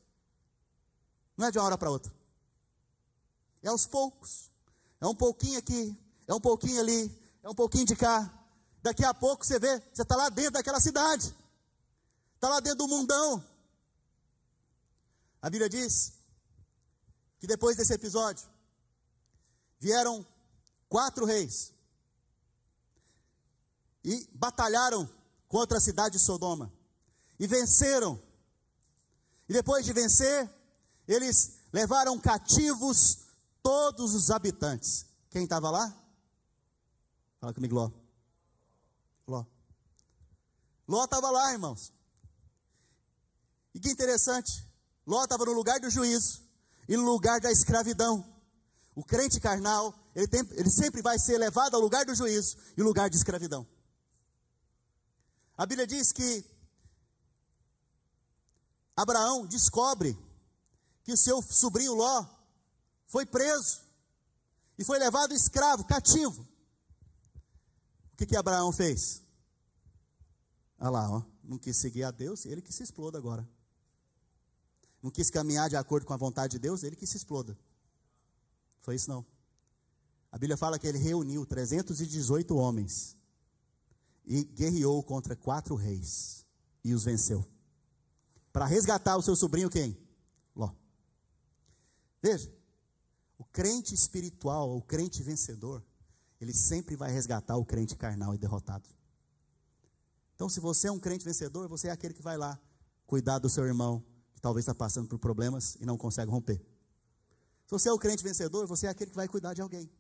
[1.37, 2.13] não é de uma hora para outra,
[3.63, 4.51] é aos poucos,
[5.01, 8.33] é um pouquinho aqui, é um pouquinho ali, é um pouquinho de cá.
[8.83, 11.35] Daqui a pouco você vê, você está lá dentro daquela cidade,
[12.37, 13.45] está lá dentro do mundão.
[15.43, 16.13] A Bíblia diz
[17.39, 18.47] que depois desse episódio
[19.79, 20.25] vieram
[20.97, 21.75] quatro reis
[24.03, 25.07] e batalharam
[25.47, 26.73] contra a cidade de Sodoma
[27.39, 28.19] e venceram.
[29.47, 30.51] E depois de vencer,
[31.07, 33.27] eles levaram cativos
[33.63, 35.05] todos os habitantes.
[35.29, 35.95] Quem estava lá?
[37.43, 37.91] Fala comigo, Ló.
[39.29, 39.45] Ló.
[40.89, 41.93] Ló estava lá, irmãos.
[43.75, 44.67] E que interessante.
[45.07, 46.41] Ló estava no lugar do juízo
[46.89, 48.36] e no lugar da escravidão.
[48.97, 52.83] O crente carnal, ele, tem, ele sempre vai ser levado ao lugar do juízo e
[52.83, 53.67] lugar de escravidão.
[55.55, 56.43] A Bíblia diz que
[58.97, 60.19] Abraão descobre
[61.05, 62.27] que o seu sobrinho Ló
[63.07, 63.83] foi preso
[64.79, 66.49] e foi levado escravo, cativo.
[68.15, 69.23] O que que Abraão fez?
[70.79, 73.47] Olha lá, ó, não quis seguir a Deus, ele que se exploda agora.
[75.03, 77.57] Não quis caminhar de acordo com a vontade de Deus, ele que se exploda.
[78.87, 79.27] Foi isso não.
[80.31, 83.17] A Bíblia fala que ele reuniu 318 homens
[84.25, 86.47] e guerreou contra quatro reis
[86.85, 87.45] e os venceu.
[88.53, 89.99] Para resgatar o seu sobrinho quem?
[90.55, 90.71] Ló.
[92.23, 92.49] Veja,
[93.37, 95.85] o crente espiritual, o crente vencedor,
[96.41, 98.89] ele sempre vai resgatar o crente carnal e derrotado.
[100.37, 102.57] Então, se você é um crente vencedor, você é aquele que vai lá
[103.05, 106.76] cuidar do seu irmão, que talvez está passando por problemas e não consegue romper.
[107.67, 109.91] Se você é o crente vencedor, você é aquele que vai cuidar de alguém.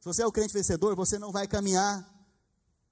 [0.00, 2.06] Se você é o crente vencedor, você não vai caminhar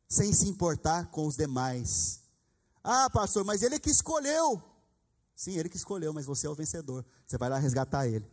[0.09, 2.21] sem se importar com os demais.
[2.85, 4.63] Ah, pastor, mas ele que escolheu.
[5.35, 7.05] Sim, ele que escolheu, mas você é o vencedor.
[7.27, 8.31] Você vai lá resgatar ele.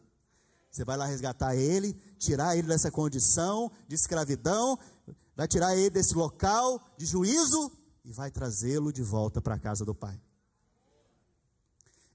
[0.70, 4.78] Você vai lá resgatar ele, tirar ele dessa condição de escravidão,
[5.36, 7.72] vai tirar ele desse local de juízo
[8.04, 10.20] e vai trazê-lo de volta para a casa do Pai.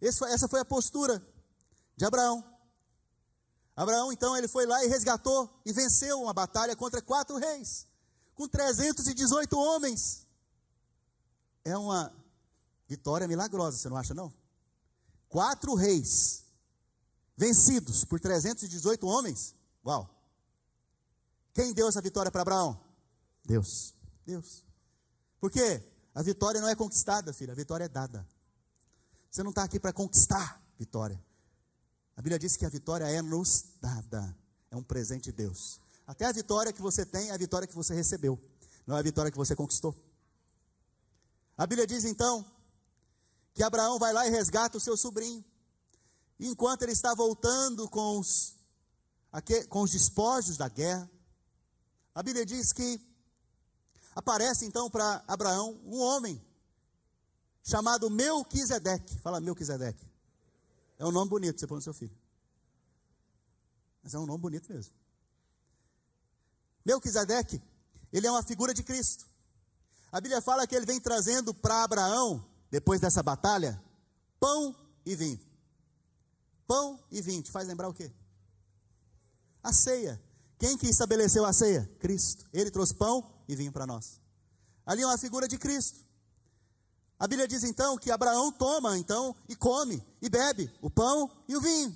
[0.00, 1.22] essa foi a postura
[1.96, 2.44] de Abraão.
[3.78, 7.86] Abraão, então, ele foi lá e resgatou e venceu uma batalha contra quatro reis,
[8.34, 10.26] com 318 homens.
[11.64, 12.12] É uma
[12.88, 14.34] vitória milagrosa, você não acha, não?
[15.28, 16.42] Quatro reis
[17.36, 19.54] vencidos por 318 homens.
[19.86, 20.10] Uau!
[21.54, 22.80] Quem deu essa vitória para Abraão?
[23.44, 23.94] Deus.
[24.26, 24.64] Deus.
[25.38, 25.80] Por quê?
[26.16, 28.26] A vitória não é conquistada, filho, a vitória é dada.
[29.30, 31.27] Você não está aqui para conquistar vitória.
[32.18, 34.36] A Bíblia diz que a vitória é nos dada,
[34.72, 35.80] é um presente de Deus.
[36.04, 38.36] Até a vitória que você tem é a vitória que você recebeu,
[38.84, 39.94] não é a vitória que você conquistou.
[41.56, 42.44] A Bíblia diz então
[43.54, 45.44] que Abraão vai lá e resgata o seu sobrinho.
[46.40, 48.56] Enquanto ele está voltando com os,
[49.68, 51.08] com os despojos da guerra,
[52.12, 53.00] a Bíblia diz que
[54.16, 56.44] aparece então para Abraão um homem
[57.62, 59.20] chamado Melquisedeque.
[59.20, 60.07] Fala Melquisedeque.
[60.98, 62.16] É um nome bonito, você põe no seu filho.
[64.02, 64.92] Mas é um nome bonito mesmo.
[66.84, 67.62] Melquisedeque,
[68.12, 69.26] ele é uma figura de Cristo.
[70.10, 73.82] A Bíblia fala que ele vem trazendo para Abraão, depois dessa batalha,
[74.40, 75.40] pão e vinho.
[76.66, 78.10] Pão e vinho, te faz lembrar o quê?
[79.62, 80.20] A ceia.
[80.58, 81.88] Quem que estabeleceu a ceia?
[82.00, 82.48] Cristo.
[82.52, 84.20] Ele trouxe pão e vinho para nós.
[84.84, 86.00] Ali é uma figura de Cristo.
[87.18, 91.56] A Bíblia diz então que Abraão toma então e come e bebe o pão e
[91.56, 91.94] o vinho.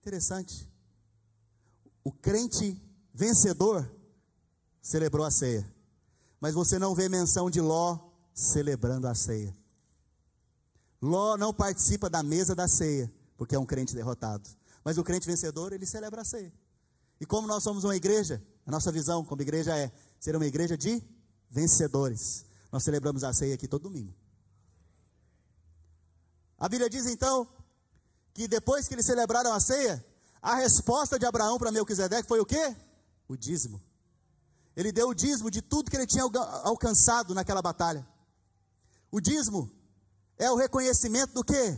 [0.00, 0.68] Interessante.
[2.04, 2.80] O crente
[3.12, 3.90] vencedor
[4.80, 5.68] celebrou a ceia.
[6.40, 7.98] Mas você não vê menção de Ló
[8.32, 9.54] celebrando a ceia.
[11.02, 14.48] Ló não participa da mesa da ceia, porque é um crente derrotado.
[14.84, 16.52] Mas o crente vencedor, ele celebra a ceia.
[17.20, 20.76] E como nós somos uma igreja, a nossa visão como igreja é ser uma igreja
[20.76, 21.02] de
[21.50, 22.44] vencedores.
[22.70, 24.14] Nós celebramos a ceia aqui todo domingo.
[26.58, 27.48] A Bíblia diz então
[28.34, 30.04] que depois que eles celebraram a ceia,
[30.42, 32.76] a resposta de Abraão para Melquisedeque foi o quê?
[33.28, 33.80] O dízimo.
[34.76, 36.24] Ele deu o dízimo de tudo que ele tinha
[36.62, 38.06] alcançado naquela batalha.
[39.10, 39.70] O dízimo
[40.36, 41.76] é o reconhecimento do quê?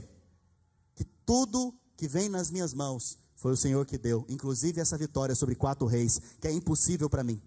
[0.94, 5.34] Que tudo que vem nas minhas mãos foi o Senhor que deu, inclusive essa vitória
[5.34, 7.40] sobre quatro reis, que é impossível para mim.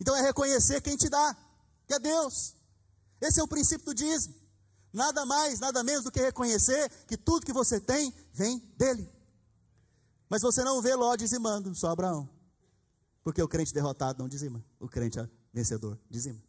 [0.00, 1.36] Então é reconhecer quem te dá,
[1.86, 2.54] que é Deus.
[3.20, 4.34] Esse é o princípio do dízimo.
[4.92, 9.10] Nada mais, nada menos do que reconhecer que tudo que você tem vem dele.
[10.28, 12.28] Mas você não vê Ló dizimando, só Abraão.
[13.22, 15.18] Porque o crente derrotado não dizima, o crente
[15.52, 16.40] vencedor dizima.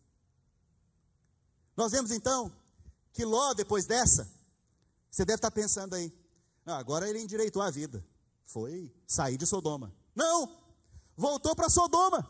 [1.75, 2.51] Nós vemos então
[3.13, 4.29] que Ló, depois dessa,
[5.09, 6.13] você deve estar pensando aí,
[6.65, 8.05] ah, agora ele endireitou a vida.
[8.43, 9.93] Foi sair de Sodoma.
[10.13, 10.63] Não!
[11.15, 12.27] Voltou para Sodoma.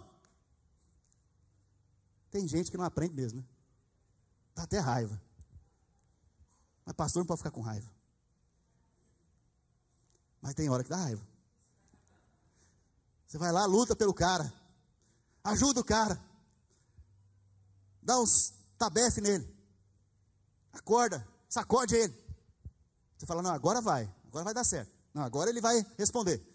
[2.36, 3.48] Tem gente que não aprende mesmo, né?
[4.54, 5.22] Tá até raiva.
[6.84, 7.90] Mas pastor não pode ficar com raiva.
[10.42, 11.26] Mas tem hora que dá raiva.
[13.26, 14.54] Você vai lá, luta pelo cara.
[15.46, 16.22] Ajuda o cara.
[18.04, 19.50] Dá uns tabefe nele.
[20.74, 22.14] Acorda, sacode ele.
[23.18, 24.94] Você fala, não, agora vai, agora vai dar certo.
[25.14, 26.46] Não, agora ele vai responder.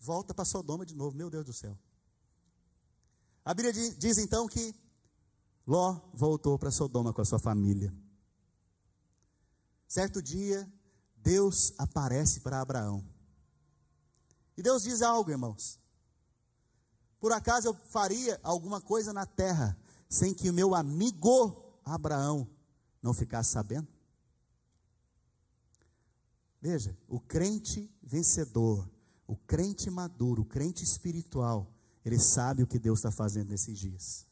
[0.00, 1.78] Volta para Sodoma de novo, meu Deus do céu.
[3.48, 4.74] A Bíblia diz então que
[5.66, 7.90] Ló voltou para Sodoma com a sua família.
[9.86, 10.70] Certo dia,
[11.16, 13.02] Deus aparece para Abraão.
[14.54, 15.78] E Deus diz algo, irmãos.
[17.18, 19.74] Por acaso eu faria alguma coisa na terra
[20.10, 22.46] sem que o meu amigo Abraão
[23.00, 23.88] não ficasse sabendo?
[26.60, 28.86] Veja, o crente vencedor,
[29.26, 31.77] o crente maduro, o crente espiritual,
[32.08, 34.26] ele sabe o que Deus está fazendo nesses dias.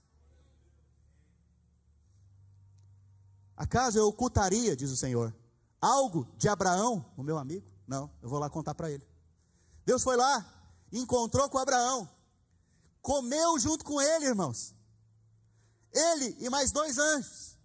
[3.56, 5.34] Acaso eu ocultaria, diz o Senhor,
[5.80, 7.66] algo de Abraão, o meu amigo?
[7.86, 9.06] Não, eu vou lá contar para ele.
[9.84, 10.44] Deus foi lá,
[10.90, 12.08] encontrou com Abraão,
[13.00, 14.74] comeu junto com ele, irmãos.
[15.92, 17.56] Ele e mais dois anjos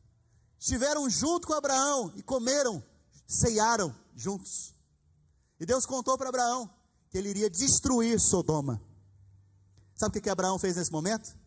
[0.59, 2.83] estiveram junto com Abraão e comeram,
[3.25, 4.75] ceiaram juntos.
[5.59, 6.69] E Deus contou para Abraão
[7.09, 8.81] que ele iria destruir Sodoma.
[10.01, 11.37] Sabe o que, que Abraão fez nesse momento?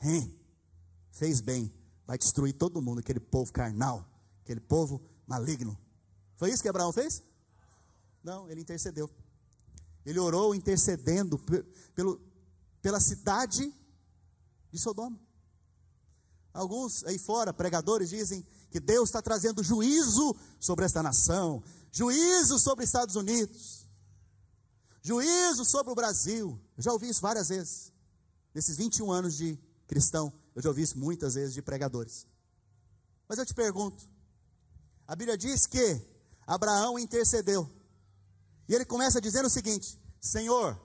[0.00, 0.34] Hein,
[1.10, 1.70] fez bem,
[2.06, 4.10] vai destruir todo mundo, aquele povo carnal,
[4.42, 5.78] aquele povo maligno.
[6.36, 7.22] Foi isso que Abraão fez?
[8.24, 9.10] Não, ele intercedeu.
[10.06, 11.38] Ele orou intercedendo
[11.94, 12.18] pelo,
[12.80, 13.70] pela cidade
[14.72, 15.20] de Sodoma.
[16.54, 21.62] Alguns aí fora, pregadores, dizem que Deus está trazendo juízo sobre esta nação,
[21.92, 23.86] juízo sobre os Estados Unidos,
[25.02, 26.60] juízo sobre o Brasil.
[26.76, 27.92] Eu já ouvi isso várias vezes.
[28.54, 32.26] Nesses 21 anos de cristão, eu já ouvi isso muitas vezes de pregadores.
[33.28, 34.08] Mas eu te pergunto:
[35.06, 36.00] a Bíblia diz que
[36.46, 37.70] Abraão intercedeu.
[38.68, 40.78] E ele começa dizendo o seguinte: Senhor,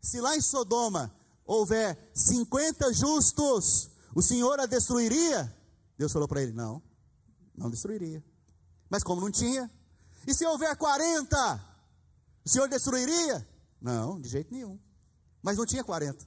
[0.00, 5.54] se lá em Sodoma houver 50 justos, o Senhor a destruiria?
[5.98, 6.82] Deus falou para ele: Não,
[7.54, 8.24] não destruiria.
[8.88, 9.70] Mas como não tinha,
[10.26, 11.69] e se houver 40,
[12.44, 13.46] o Senhor destruiria?
[13.80, 14.78] Não, de jeito nenhum.
[15.42, 16.26] Mas não tinha 40.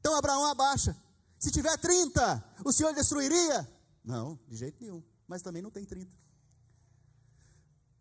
[0.00, 0.96] Então Abraão abaixa.
[1.38, 3.68] Se tiver 30, o Senhor destruiria?
[4.04, 5.02] Não, de jeito nenhum.
[5.26, 6.14] Mas também não tem 30.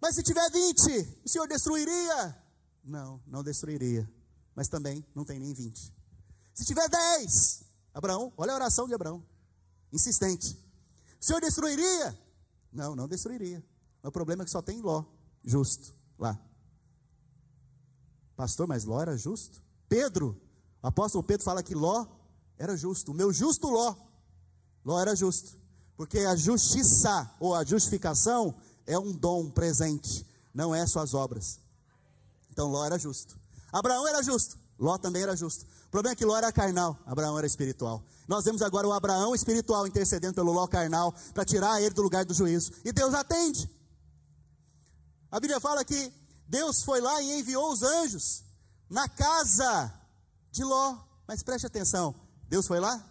[0.02, 2.44] Mas se tiver 20, o Senhor destruiria?
[2.84, 4.10] Não, não destruiria.
[4.56, 5.94] Mas também não tem nem 20.
[6.54, 7.64] Se tiver 10,
[7.94, 9.26] Abraão, olha a oração de Abraão,
[9.92, 10.60] insistente.
[11.20, 12.20] O Senhor destruiria?
[12.72, 13.64] Não, não destruiria.
[14.02, 15.06] Mas o problema é que só tem Ló,
[15.44, 16.38] justo, lá.
[18.36, 19.62] Pastor, mas Ló era justo?
[19.88, 20.40] Pedro,
[20.82, 22.06] o apóstolo Pedro fala que Ló
[22.58, 23.12] era justo.
[23.12, 23.96] O meu justo Ló,
[24.84, 25.58] Ló era justo.
[25.96, 28.56] Porque a justiça ou a justificação
[28.86, 31.60] é um dom presente, não é suas obras.
[32.52, 33.38] Então Ló era justo.
[33.72, 35.66] Abraão era justo, Ló também era justo.
[35.88, 38.04] O problema é que Ló era carnal, Abraão era espiritual.
[38.28, 42.26] Nós vemos agora o Abraão espiritual intercedendo pelo Ló carnal para tirar ele do lugar
[42.26, 42.72] do juízo.
[42.86, 43.70] E Deus atende.
[45.32, 46.12] A Bíblia fala que
[46.48, 48.44] Deus foi lá e enviou os anjos
[48.90, 49.94] na casa
[50.52, 50.98] de Ló.
[51.28, 52.16] Mas preste atenção,
[52.48, 53.10] Deus foi lá?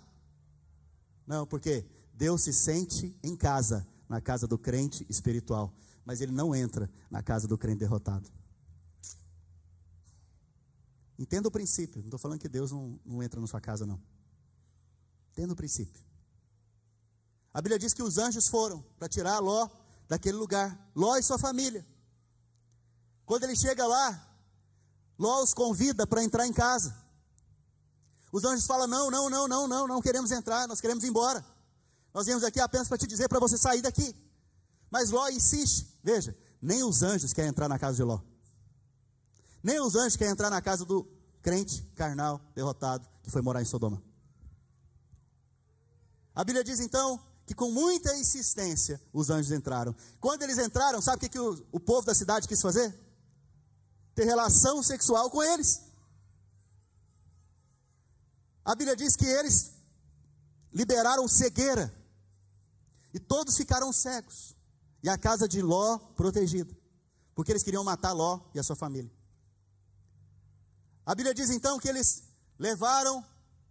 [1.27, 5.73] Não, porque Deus se sente em casa, na casa do crente espiritual,
[6.05, 8.31] mas ele não entra na casa do crente derrotado.
[11.19, 14.01] Entenda o princípio, não estou falando que Deus não, não entra na sua casa, não.
[15.31, 16.03] Entenda o princípio.
[17.55, 19.69] A Bíblia diz que os anjos foram para tirar Ló
[20.09, 21.87] daquele lugar, Ló e sua família.
[23.33, 24.29] Quando ele chega lá,
[25.19, 26.95] Ló os convida para entrar em casa.
[28.31, 31.43] Os anjos falam: Não, não, não, não, não, não queremos entrar, nós queremos ir embora.
[32.13, 34.15] Nós viemos aqui apenas para te dizer para você sair daqui.
[34.91, 35.99] Mas Ló insiste.
[36.05, 38.21] Veja, nem os anjos querem entrar na casa de Ló.
[39.63, 41.09] Nem os anjos querem entrar na casa do
[41.41, 44.03] crente carnal derrotado que foi morar em Sodoma.
[46.35, 49.97] A Bíblia diz então que com muita insistência os anjos entraram.
[50.21, 52.95] Quando eles entraram, sabe o que, que o, o povo da cidade quis fazer?
[54.15, 55.83] Ter relação sexual com eles.
[58.65, 59.73] A Bíblia diz que eles
[60.73, 61.93] liberaram cegueira
[63.13, 64.57] e todos ficaram cegos.
[65.03, 66.73] E a casa de Ló protegida,
[67.35, 69.11] porque eles queriam matar Ló e a sua família.
[71.05, 72.23] A Bíblia diz então que eles
[72.59, 73.25] levaram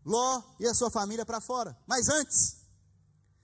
[0.05, 1.77] Ló e a sua família para fora.
[1.87, 2.57] Mas antes,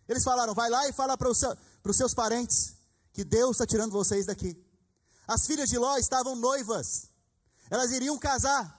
[0.08, 1.56] eles falaram: vai lá e fala para os seu,
[1.94, 2.76] seus parentes
[3.14, 4.62] que Deus está tirando vocês daqui.
[5.28, 7.10] As filhas de Ló estavam noivas,
[7.70, 8.76] elas iriam casar.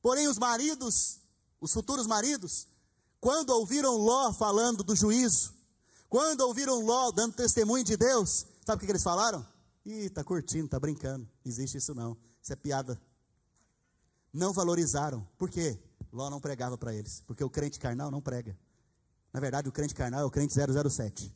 [0.00, 1.20] Porém, os maridos,
[1.60, 2.66] os futuros maridos,
[3.20, 5.54] quando ouviram Ló falando do juízo,
[6.08, 9.46] quando ouviram Ló dando testemunho de Deus, sabe o que eles falaram?
[9.84, 11.24] Ih, está curtindo, está brincando.
[11.44, 12.16] Não existe isso não.
[12.40, 13.00] Isso é piada.
[14.32, 15.26] Não valorizaram.
[15.36, 15.78] Por quê?
[16.12, 17.22] Ló não pregava para eles.
[17.26, 18.56] Porque o crente carnal não prega.
[19.32, 21.34] Na verdade, o crente carnal é o crente 007.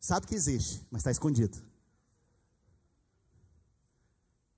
[0.00, 1.62] Sabe que existe, mas está escondido.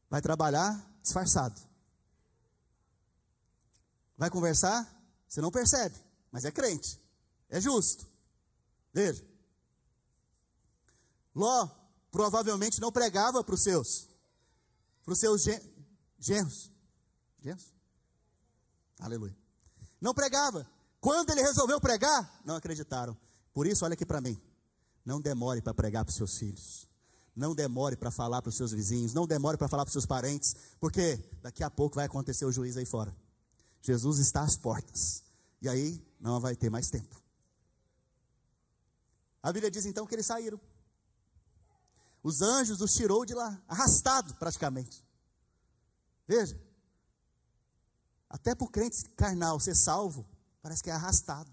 [0.09, 1.61] Vai trabalhar disfarçado.
[4.17, 4.89] Vai conversar,
[5.29, 5.97] você não percebe,
[6.31, 7.03] mas é crente.
[7.49, 8.07] É justo.
[8.93, 9.27] Veja.
[11.35, 11.69] Ló
[12.11, 14.09] provavelmente não pregava para os seus,
[15.03, 15.43] para os seus
[16.21, 16.71] genros.
[17.41, 17.75] Genros?
[19.01, 19.37] Aleluia.
[20.01, 20.71] Não pregava.
[21.01, 23.19] Quando ele resolveu pregar, não acreditaram.
[23.53, 24.41] Por isso, olha aqui para mim.
[25.05, 26.89] Não demore para pregar para os seus filhos.
[27.35, 29.15] Não demore para falar para os seus vizinhos.
[29.15, 30.55] Não demore para falar para os seus parentes.
[30.79, 33.15] Porque daqui a pouco vai acontecer o juiz aí fora.
[33.81, 35.23] Jesus está às portas.
[35.61, 37.21] E aí não vai ter mais tempo.
[39.43, 40.61] A Bíblia diz então que eles saíram.
[42.23, 45.05] Os anjos os tirou de lá, arrastado praticamente.
[46.27, 46.61] Veja.
[48.31, 50.27] Até para o crente carnal ser salvo,
[50.63, 51.51] parece que é arrastado.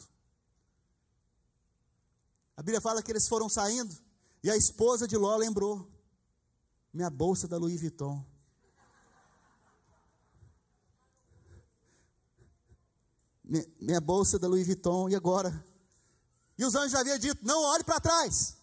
[2.60, 3.98] A Bíblia fala que eles foram saindo
[4.44, 5.90] e a esposa de Ló lembrou:
[6.94, 8.22] minha bolsa da Louis Vuitton.
[13.80, 15.66] Minha bolsa da Louis Vuitton, e agora?
[16.58, 18.58] E os anjos já haviam dito: não olhe para trás,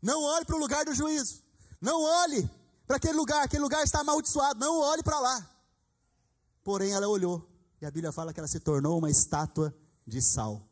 [0.00, 1.42] não olhe para o lugar do juízo,
[1.80, 2.48] não olhe
[2.86, 5.50] para aquele lugar, aquele lugar está amaldiçoado, não olhe para lá.
[6.62, 7.44] Porém, ela olhou,
[7.82, 10.62] e a Bíblia fala que ela se tornou uma estátua de sal.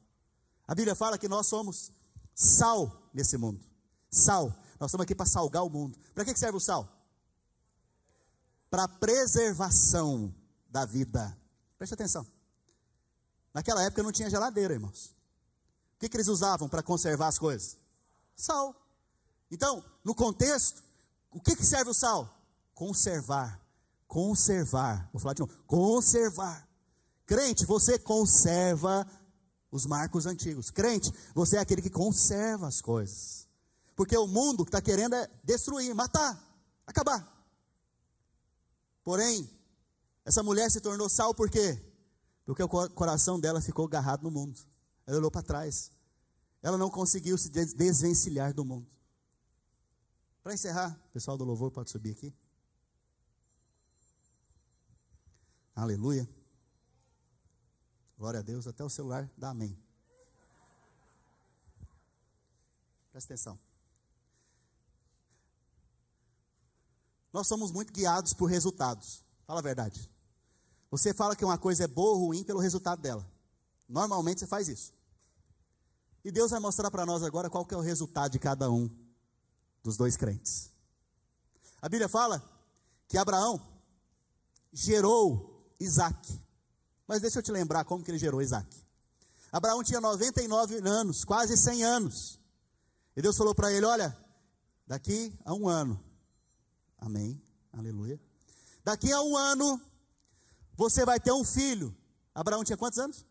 [0.65, 1.96] A Bíblia fala que nós somos
[2.37, 3.65] sal nesse mundo.
[4.11, 4.55] Sal.
[4.79, 5.99] Nós estamos aqui para salgar o mundo.
[6.15, 6.87] Para que serve o sal?
[8.71, 10.33] Para preservação
[10.69, 11.37] da vida.
[11.79, 12.27] Preste atenção.
[13.55, 15.17] Naquela época não tinha geladeira, irmãos.
[15.97, 17.79] O que, que eles usavam para conservar as coisas?
[18.37, 18.77] Sal.
[19.51, 20.83] Então, no contexto,
[21.31, 22.39] o que, que serve o sal?
[22.75, 23.59] Conservar.
[24.07, 25.09] Conservar.
[25.11, 25.57] Vou falar de novo.
[25.67, 26.69] Conservar.
[27.25, 29.07] Crente, você conserva
[29.77, 30.71] os marcos antigos.
[30.71, 33.47] Crente, você é aquele que conserva as coisas.
[33.95, 36.39] Porque o mundo está querendo é destruir, matar,
[36.87, 37.33] acabar.
[39.05, 39.49] Porém,
[40.25, 41.81] essa mulher se tornou sal por quê?
[42.45, 44.59] Porque o coração dela ficou agarrado no mundo.
[45.07, 45.93] Ela olhou para trás.
[46.63, 48.89] Ela não conseguiu se desvencilhar do mundo.
[50.43, 52.35] Para encerrar, pessoal do louvor pode subir aqui.
[55.75, 56.29] Aleluia.
[58.19, 59.77] Glória a Deus, até o celular dá amém.
[63.13, 63.59] Presta atenção.
[67.33, 69.25] Nós somos muito guiados por resultados.
[69.47, 70.11] Fala a verdade.
[70.91, 73.27] Você fala que uma coisa é boa ou ruim pelo resultado dela.
[73.89, 74.93] Normalmente você faz isso.
[76.25, 78.91] E Deus vai mostrar para nós agora qual é o resultado de cada um
[79.83, 80.73] dos dois crentes.
[81.81, 82.43] A Bíblia fala
[83.07, 83.61] que Abraão
[84.73, 86.41] gerou Isaac.
[87.07, 88.85] Mas deixa eu te lembrar como que ele gerou Isaac.
[89.53, 92.41] Abraão tinha 99 anos, quase 100 anos.
[93.17, 94.17] E Deus falou para ele: Olha,
[94.87, 96.03] daqui a um ano,
[96.99, 97.41] amém,
[97.73, 98.21] aleluia.
[98.85, 99.81] Daqui a um ano,
[100.75, 101.97] você vai ter um filho.
[102.35, 103.25] Abraão tinha quantos anos?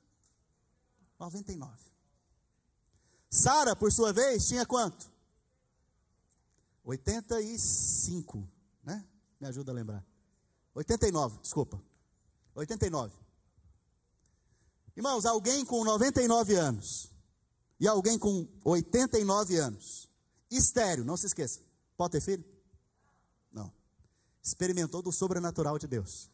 [1.20, 1.72] 99.
[3.30, 5.12] Sara, por sua vez, tinha quanto?
[6.84, 8.48] 85,
[8.84, 9.06] né?
[9.40, 10.06] Me ajuda a lembrar.
[10.74, 11.82] 89, desculpa.
[12.54, 13.25] 89.
[14.96, 17.12] Irmãos, alguém com 99 anos
[17.80, 20.10] e alguém com 89 anos,
[20.50, 21.60] estéreo, não se esqueça,
[21.98, 22.46] pode ter filho?
[23.52, 23.72] Não.
[24.42, 26.32] Experimentou do sobrenatural de Deus.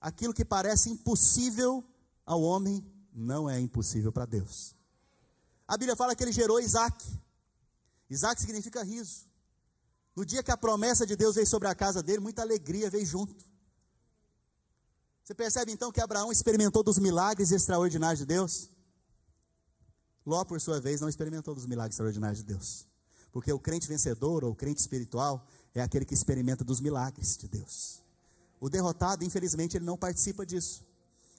[0.00, 1.84] Aquilo que parece impossível
[2.26, 4.74] ao homem, não é impossível para Deus.
[5.66, 7.04] A Bíblia fala que ele gerou Isaac.
[8.10, 9.26] Isaac significa riso.
[10.16, 13.06] No dia que a promessa de Deus veio sobre a casa dele, muita alegria veio
[13.06, 13.44] junto.
[15.28, 18.70] Você percebe então que Abraão experimentou dos milagres extraordinários de Deus?
[20.24, 22.86] Ló, por sua vez, não experimentou dos milagres extraordinários de Deus.
[23.30, 27.46] Porque o crente vencedor ou o crente espiritual é aquele que experimenta dos milagres de
[27.46, 28.02] Deus.
[28.58, 30.82] O derrotado, infelizmente, ele não participa disso.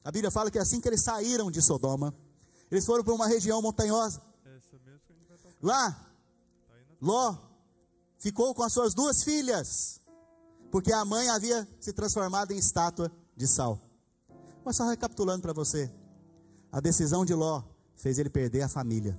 [0.03, 2.13] A Bíblia fala que assim que eles saíram de Sodoma,
[2.69, 4.21] eles foram para uma região montanhosa.
[5.63, 6.13] Lá,
[7.01, 7.35] Ló
[8.19, 9.99] ficou com as suas duas filhas,
[10.69, 13.79] porque a mãe havia se transformado em estátua de sal.
[14.65, 15.89] Mas só recapitulando para você:
[16.69, 17.63] a decisão de Ló
[17.95, 19.17] fez ele perder a família.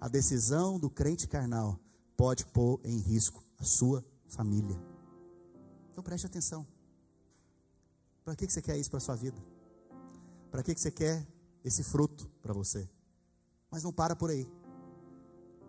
[0.00, 1.78] A decisão do crente carnal
[2.16, 4.80] pode pôr em risco a sua família.
[5.92, 6.66] Então preste atenção.
[8.24, 9.40] Para que você quer isso para a sua vida?
[10.50, 11.26] Para que você quer
[11.62, 12.88] esse fruto para você?
[13.70, 14.50] Mas não para por aí.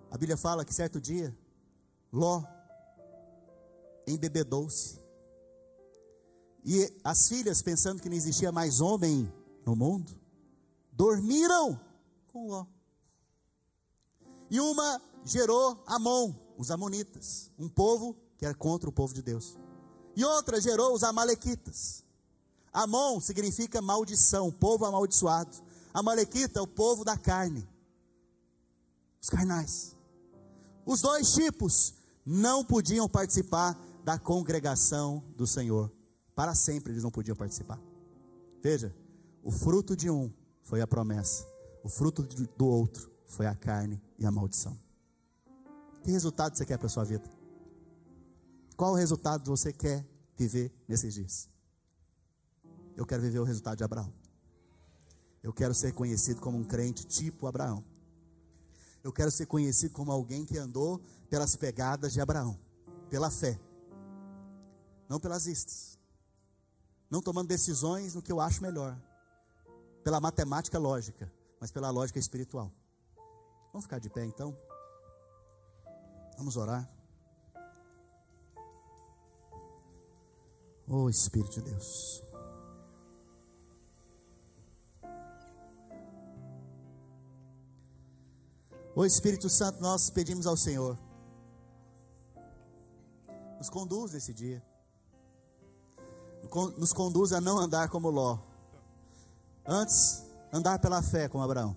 [0.09, 1.37] A Bíblia fala que certo dia,
[2.11, 2.41] Ló
[4.07, 5.06] embebedou-se.
[6.69, 9.31] E as filhas, pensando que não existia mais homem
[9.65, 10.11] no mundo,
[10.91, 11.79] dormiram
[12.27, 12.65] com Ló.
[14.51, 19.57] E uma gerou Amon, os Amonitas, um povo que era contra o povo de Deus.
[20.13, 22.03] E outra gerou os Amalequitas.
[22.73, 25.55] Amon significa maldição, povo amaldiçoado.
[25.93, 27.65] Amalequita, o povo da carne,
[29.21, 29.95] os carnais.
[30.85, 31.93] Os dois tipos
[32.25, 35.96] não podiam participar da congregação do Senhor.
[36.37, 37.81] Para sempre eles não podiam participar.
[38.61, 38.95] Veja,
[39.41, 40.31] o fruto de um
[40.61, 41.47] foi a promessa,
[41.83, 44.77] o fruto do outro foi a carne e a maldição.
[46.03, 47.27] Que resultado você quer para a sua vida?
[48.75, 51.49] Qual o resultado você quer viver nesses dias?
[52.95, 54.13] Eu quero viver o resultado de Abraão.
[55.41, 57.83] Eu quero ser conhecido como um crente tipo Abraão.
[59.03, 62.59] Eu quero ser conhecido como alguém que andou pelas pegadas de Abraão,
[63.09, 63.59] pela fé,
[65.09, 65.96] não pelas vistas,
[67.09, 68.97] não tomando decisões no que eu acho melhor,
[70.03, 72.71] pela matemática lógica, mas pela lógica espiritual.
[73.71, 74.57] Vamos ficar de pé então?
[76.37, 76.89] Vamos orar.
[80.87, 82.23] Oh Espírito de Deus.
[88.95, 90.97] O Espírito Santo, nós pedimos ao Senhor,
[93.59, 94.63] nos conduz esse dia,
[96.77, 98.39] nos conduz a não andar como Ló,
[99.65, 101.75] antes andar pela fé como Abraão.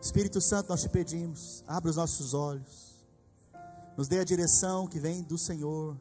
[0.00, 2.94] Espírito Santo, nós te pedimos, abra os nossos olhos,
[3.96, 5.96] nos dê a direção que vem do Senhor.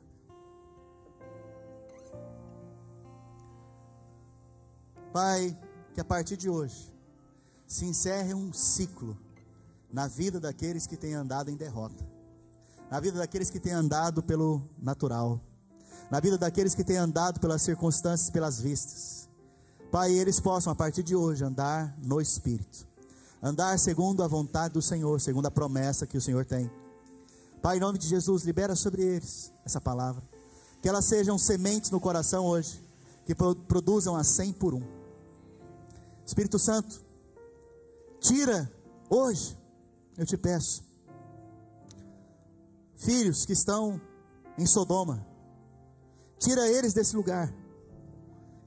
[5.11, 5.57] Pai,
[5.93, 6.93] que a partir de hoje
[7.65, 9.17] se encerre um ciclo
[9.91, 12.05] na vida daqueles que têm andado em derrota,
[12.91, 15.41] na vida daqueles que têm andado pelo natural,
[16.09, 19.29] na vida daqueles que têm andado pelas circunstâncias, pelas vistas.
[19.91, 22.87] Pai, eles possam a partir de hoje andar no Espírito
[23.45, 26.69] andar segundo a vontade do Senhor, segundo a promessa que o Senhor tem.
[27.61, 30.23] Pai, em nome de Jesus, libera sobre eles essa palavra.
[30.81, 32.83] Que elas sejam sementes no coração hoje,
[33.23, 34.81] que produzam a cem por um.
[36.25, 37.05] Espírito Santo,
[38.19, 38.71] tira
[39.11, 39.55] hoje,
[40.17, 40.83] eu te peço,
[42.95, 44.01] filhos que estão
[44.57, 45.23] em Sodoma,
[46.39, 47.53] tira eles desse lugar.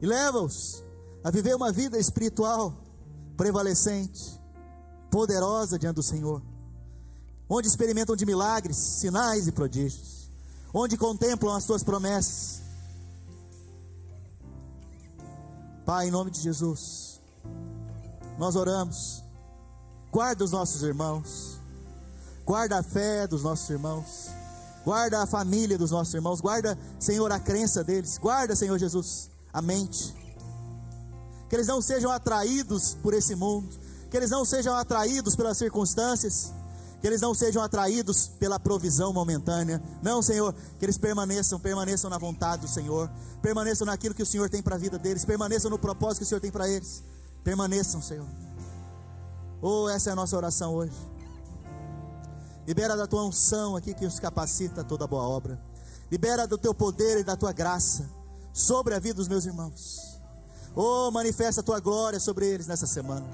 [0.01, 0.83] E leva-os
[1.23, 2.75] a viver uma vida espiritual
[3.37, 4.41] prevalecente,
[5.11, 6.43] poderosa diante do Senhor,
[7.49, 10.29] onde experimentam de milagres, sinais e prodígios,
[10.73, 12.61] onde contemplam as tuas promessas.
[15.85, 17.21] Pai, em nome de Jesus,
[18.37, 19.25] nós oramos,
[20.11, 21.59] guarda os nossos irmãos,
[22.45, 24.29] guarda a fé dos nossos irmãos,
[24.85, 29.61] guarda a família dos nossos irmãos, guarda, Senhor, a crença deles, guarda, Senhor Jesus, a
[29.61, 30.15] mente,
[31.49, 33.69] que eles não sejam atraídos por esse mundo,
[34.11, 36.53] que eles não sejam atraídos pelas circunstâncias,
[37.01, 39.81] que eles não sejam atraídos pela provisão momentânea.
[40.03, 43.11] Não, Senhor, que eles permaneçam, permaneçam na vontade do Senhor,
[43.41, 46.27] permaneçam naquilo que o Senhor tem para a vida deles, permaneçam no propósito que o
[46.27, 47.03] Senhor tem para eles.
[47.45, 48.27] Permaneçam, Senhor.
[49.63, 50.93] Oh, essa é a nossa oração hoje.
[52.69, 55.59] Libera da tua unção aqui que os capacita a toda boa obra.
[56.13, 58.07] Libera do teu poder e da tua graça
[58.53, 60.21] sobre a vida dos meus irmãos.
[60.77, 63.25] Oh, manifesta a tua glória sobre eles nessa semana.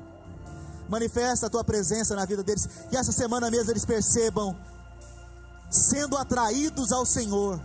[0.89, 2.65] Manifesta a tua presença na vida deles.
[2.89, 4.57] Que essa semana mesmo eles percebam
[5.69, 7.61] sendo atraídos ao Senhor,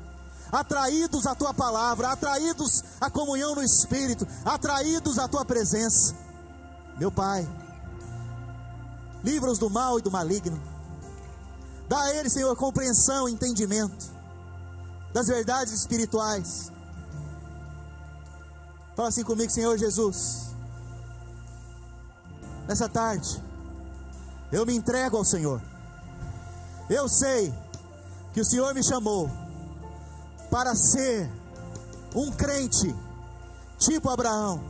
[0.52, 6.16] atraídos à tua palavra, atraídos à comunhão no Espírito, atraídos à tua presença.
[6.98, 7.48] Meu Pai,
[9.24, 10.69] livra-os do mal e do maligno.
[11.90, 14.06] Dá a eles, Senhor, compreensão, entendimento
[15.12, 16.72] das verdades espirituais.
[18.96, 20.50] Fala assim comigo, Senhor Jesus
[22.70, 23.44] nessa tarde,
[24.52, 25.60] eu me entrego ao Senhor.
[26.88, 27.52] Eu sei
[28.32, 29.28] que o Senhor me chamou
[30.52, 31.28] para ser
[32.14, 32.96] um crente,
[33.80, 34.64] tipo Abraão,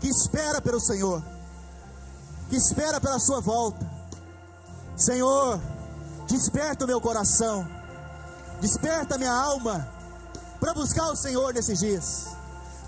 [0.00, 1.22] que espera pelo Senhor,
[2.48, 3.88] que espera pela Sua volta.
[4.96, 5.60] Senhor,
[6.34, 7.66] desperta o meu coração,
[8.60, 9.88] desperta minha alma
[10.58, 12.28] para buscar o Senhor nesses dias,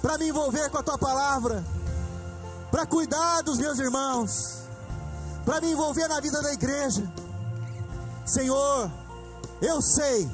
[0.01, 1.65] para me envolver com a Tua palavra
[2.73, 4.63] para cuidar dos meus irmãos,
[5.45, 7.07] para me envolver na vida da igreja.
[8.25, 8.91] Senhor,
[9.61, 10.29] eu sei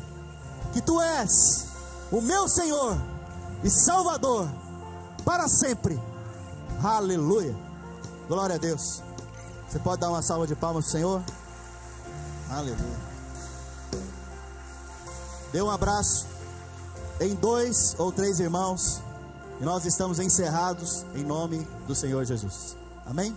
[0.73, 1.67] que Tu és
[2.13, 2.97] o meu Senhor
[3.65, 4.49] e Salvador
[5.25, 6.01] para sempre.
[6.83, 7.57] Aleluia.
[8.29, 9.03] Glória a Deus.
[9.69, 11.23] Você pode dar uma salva de palmas para o Senhor?
[12.51, 13.09] Aleluia.
[15.53, 16.27] Dê um abraço
[17.21, 19.03] em dois ou três irmãos.
[19.61, 22.77] E nós estamos encerrados em nome do Senhor Jesus.
[23.05, 23.37] Amém?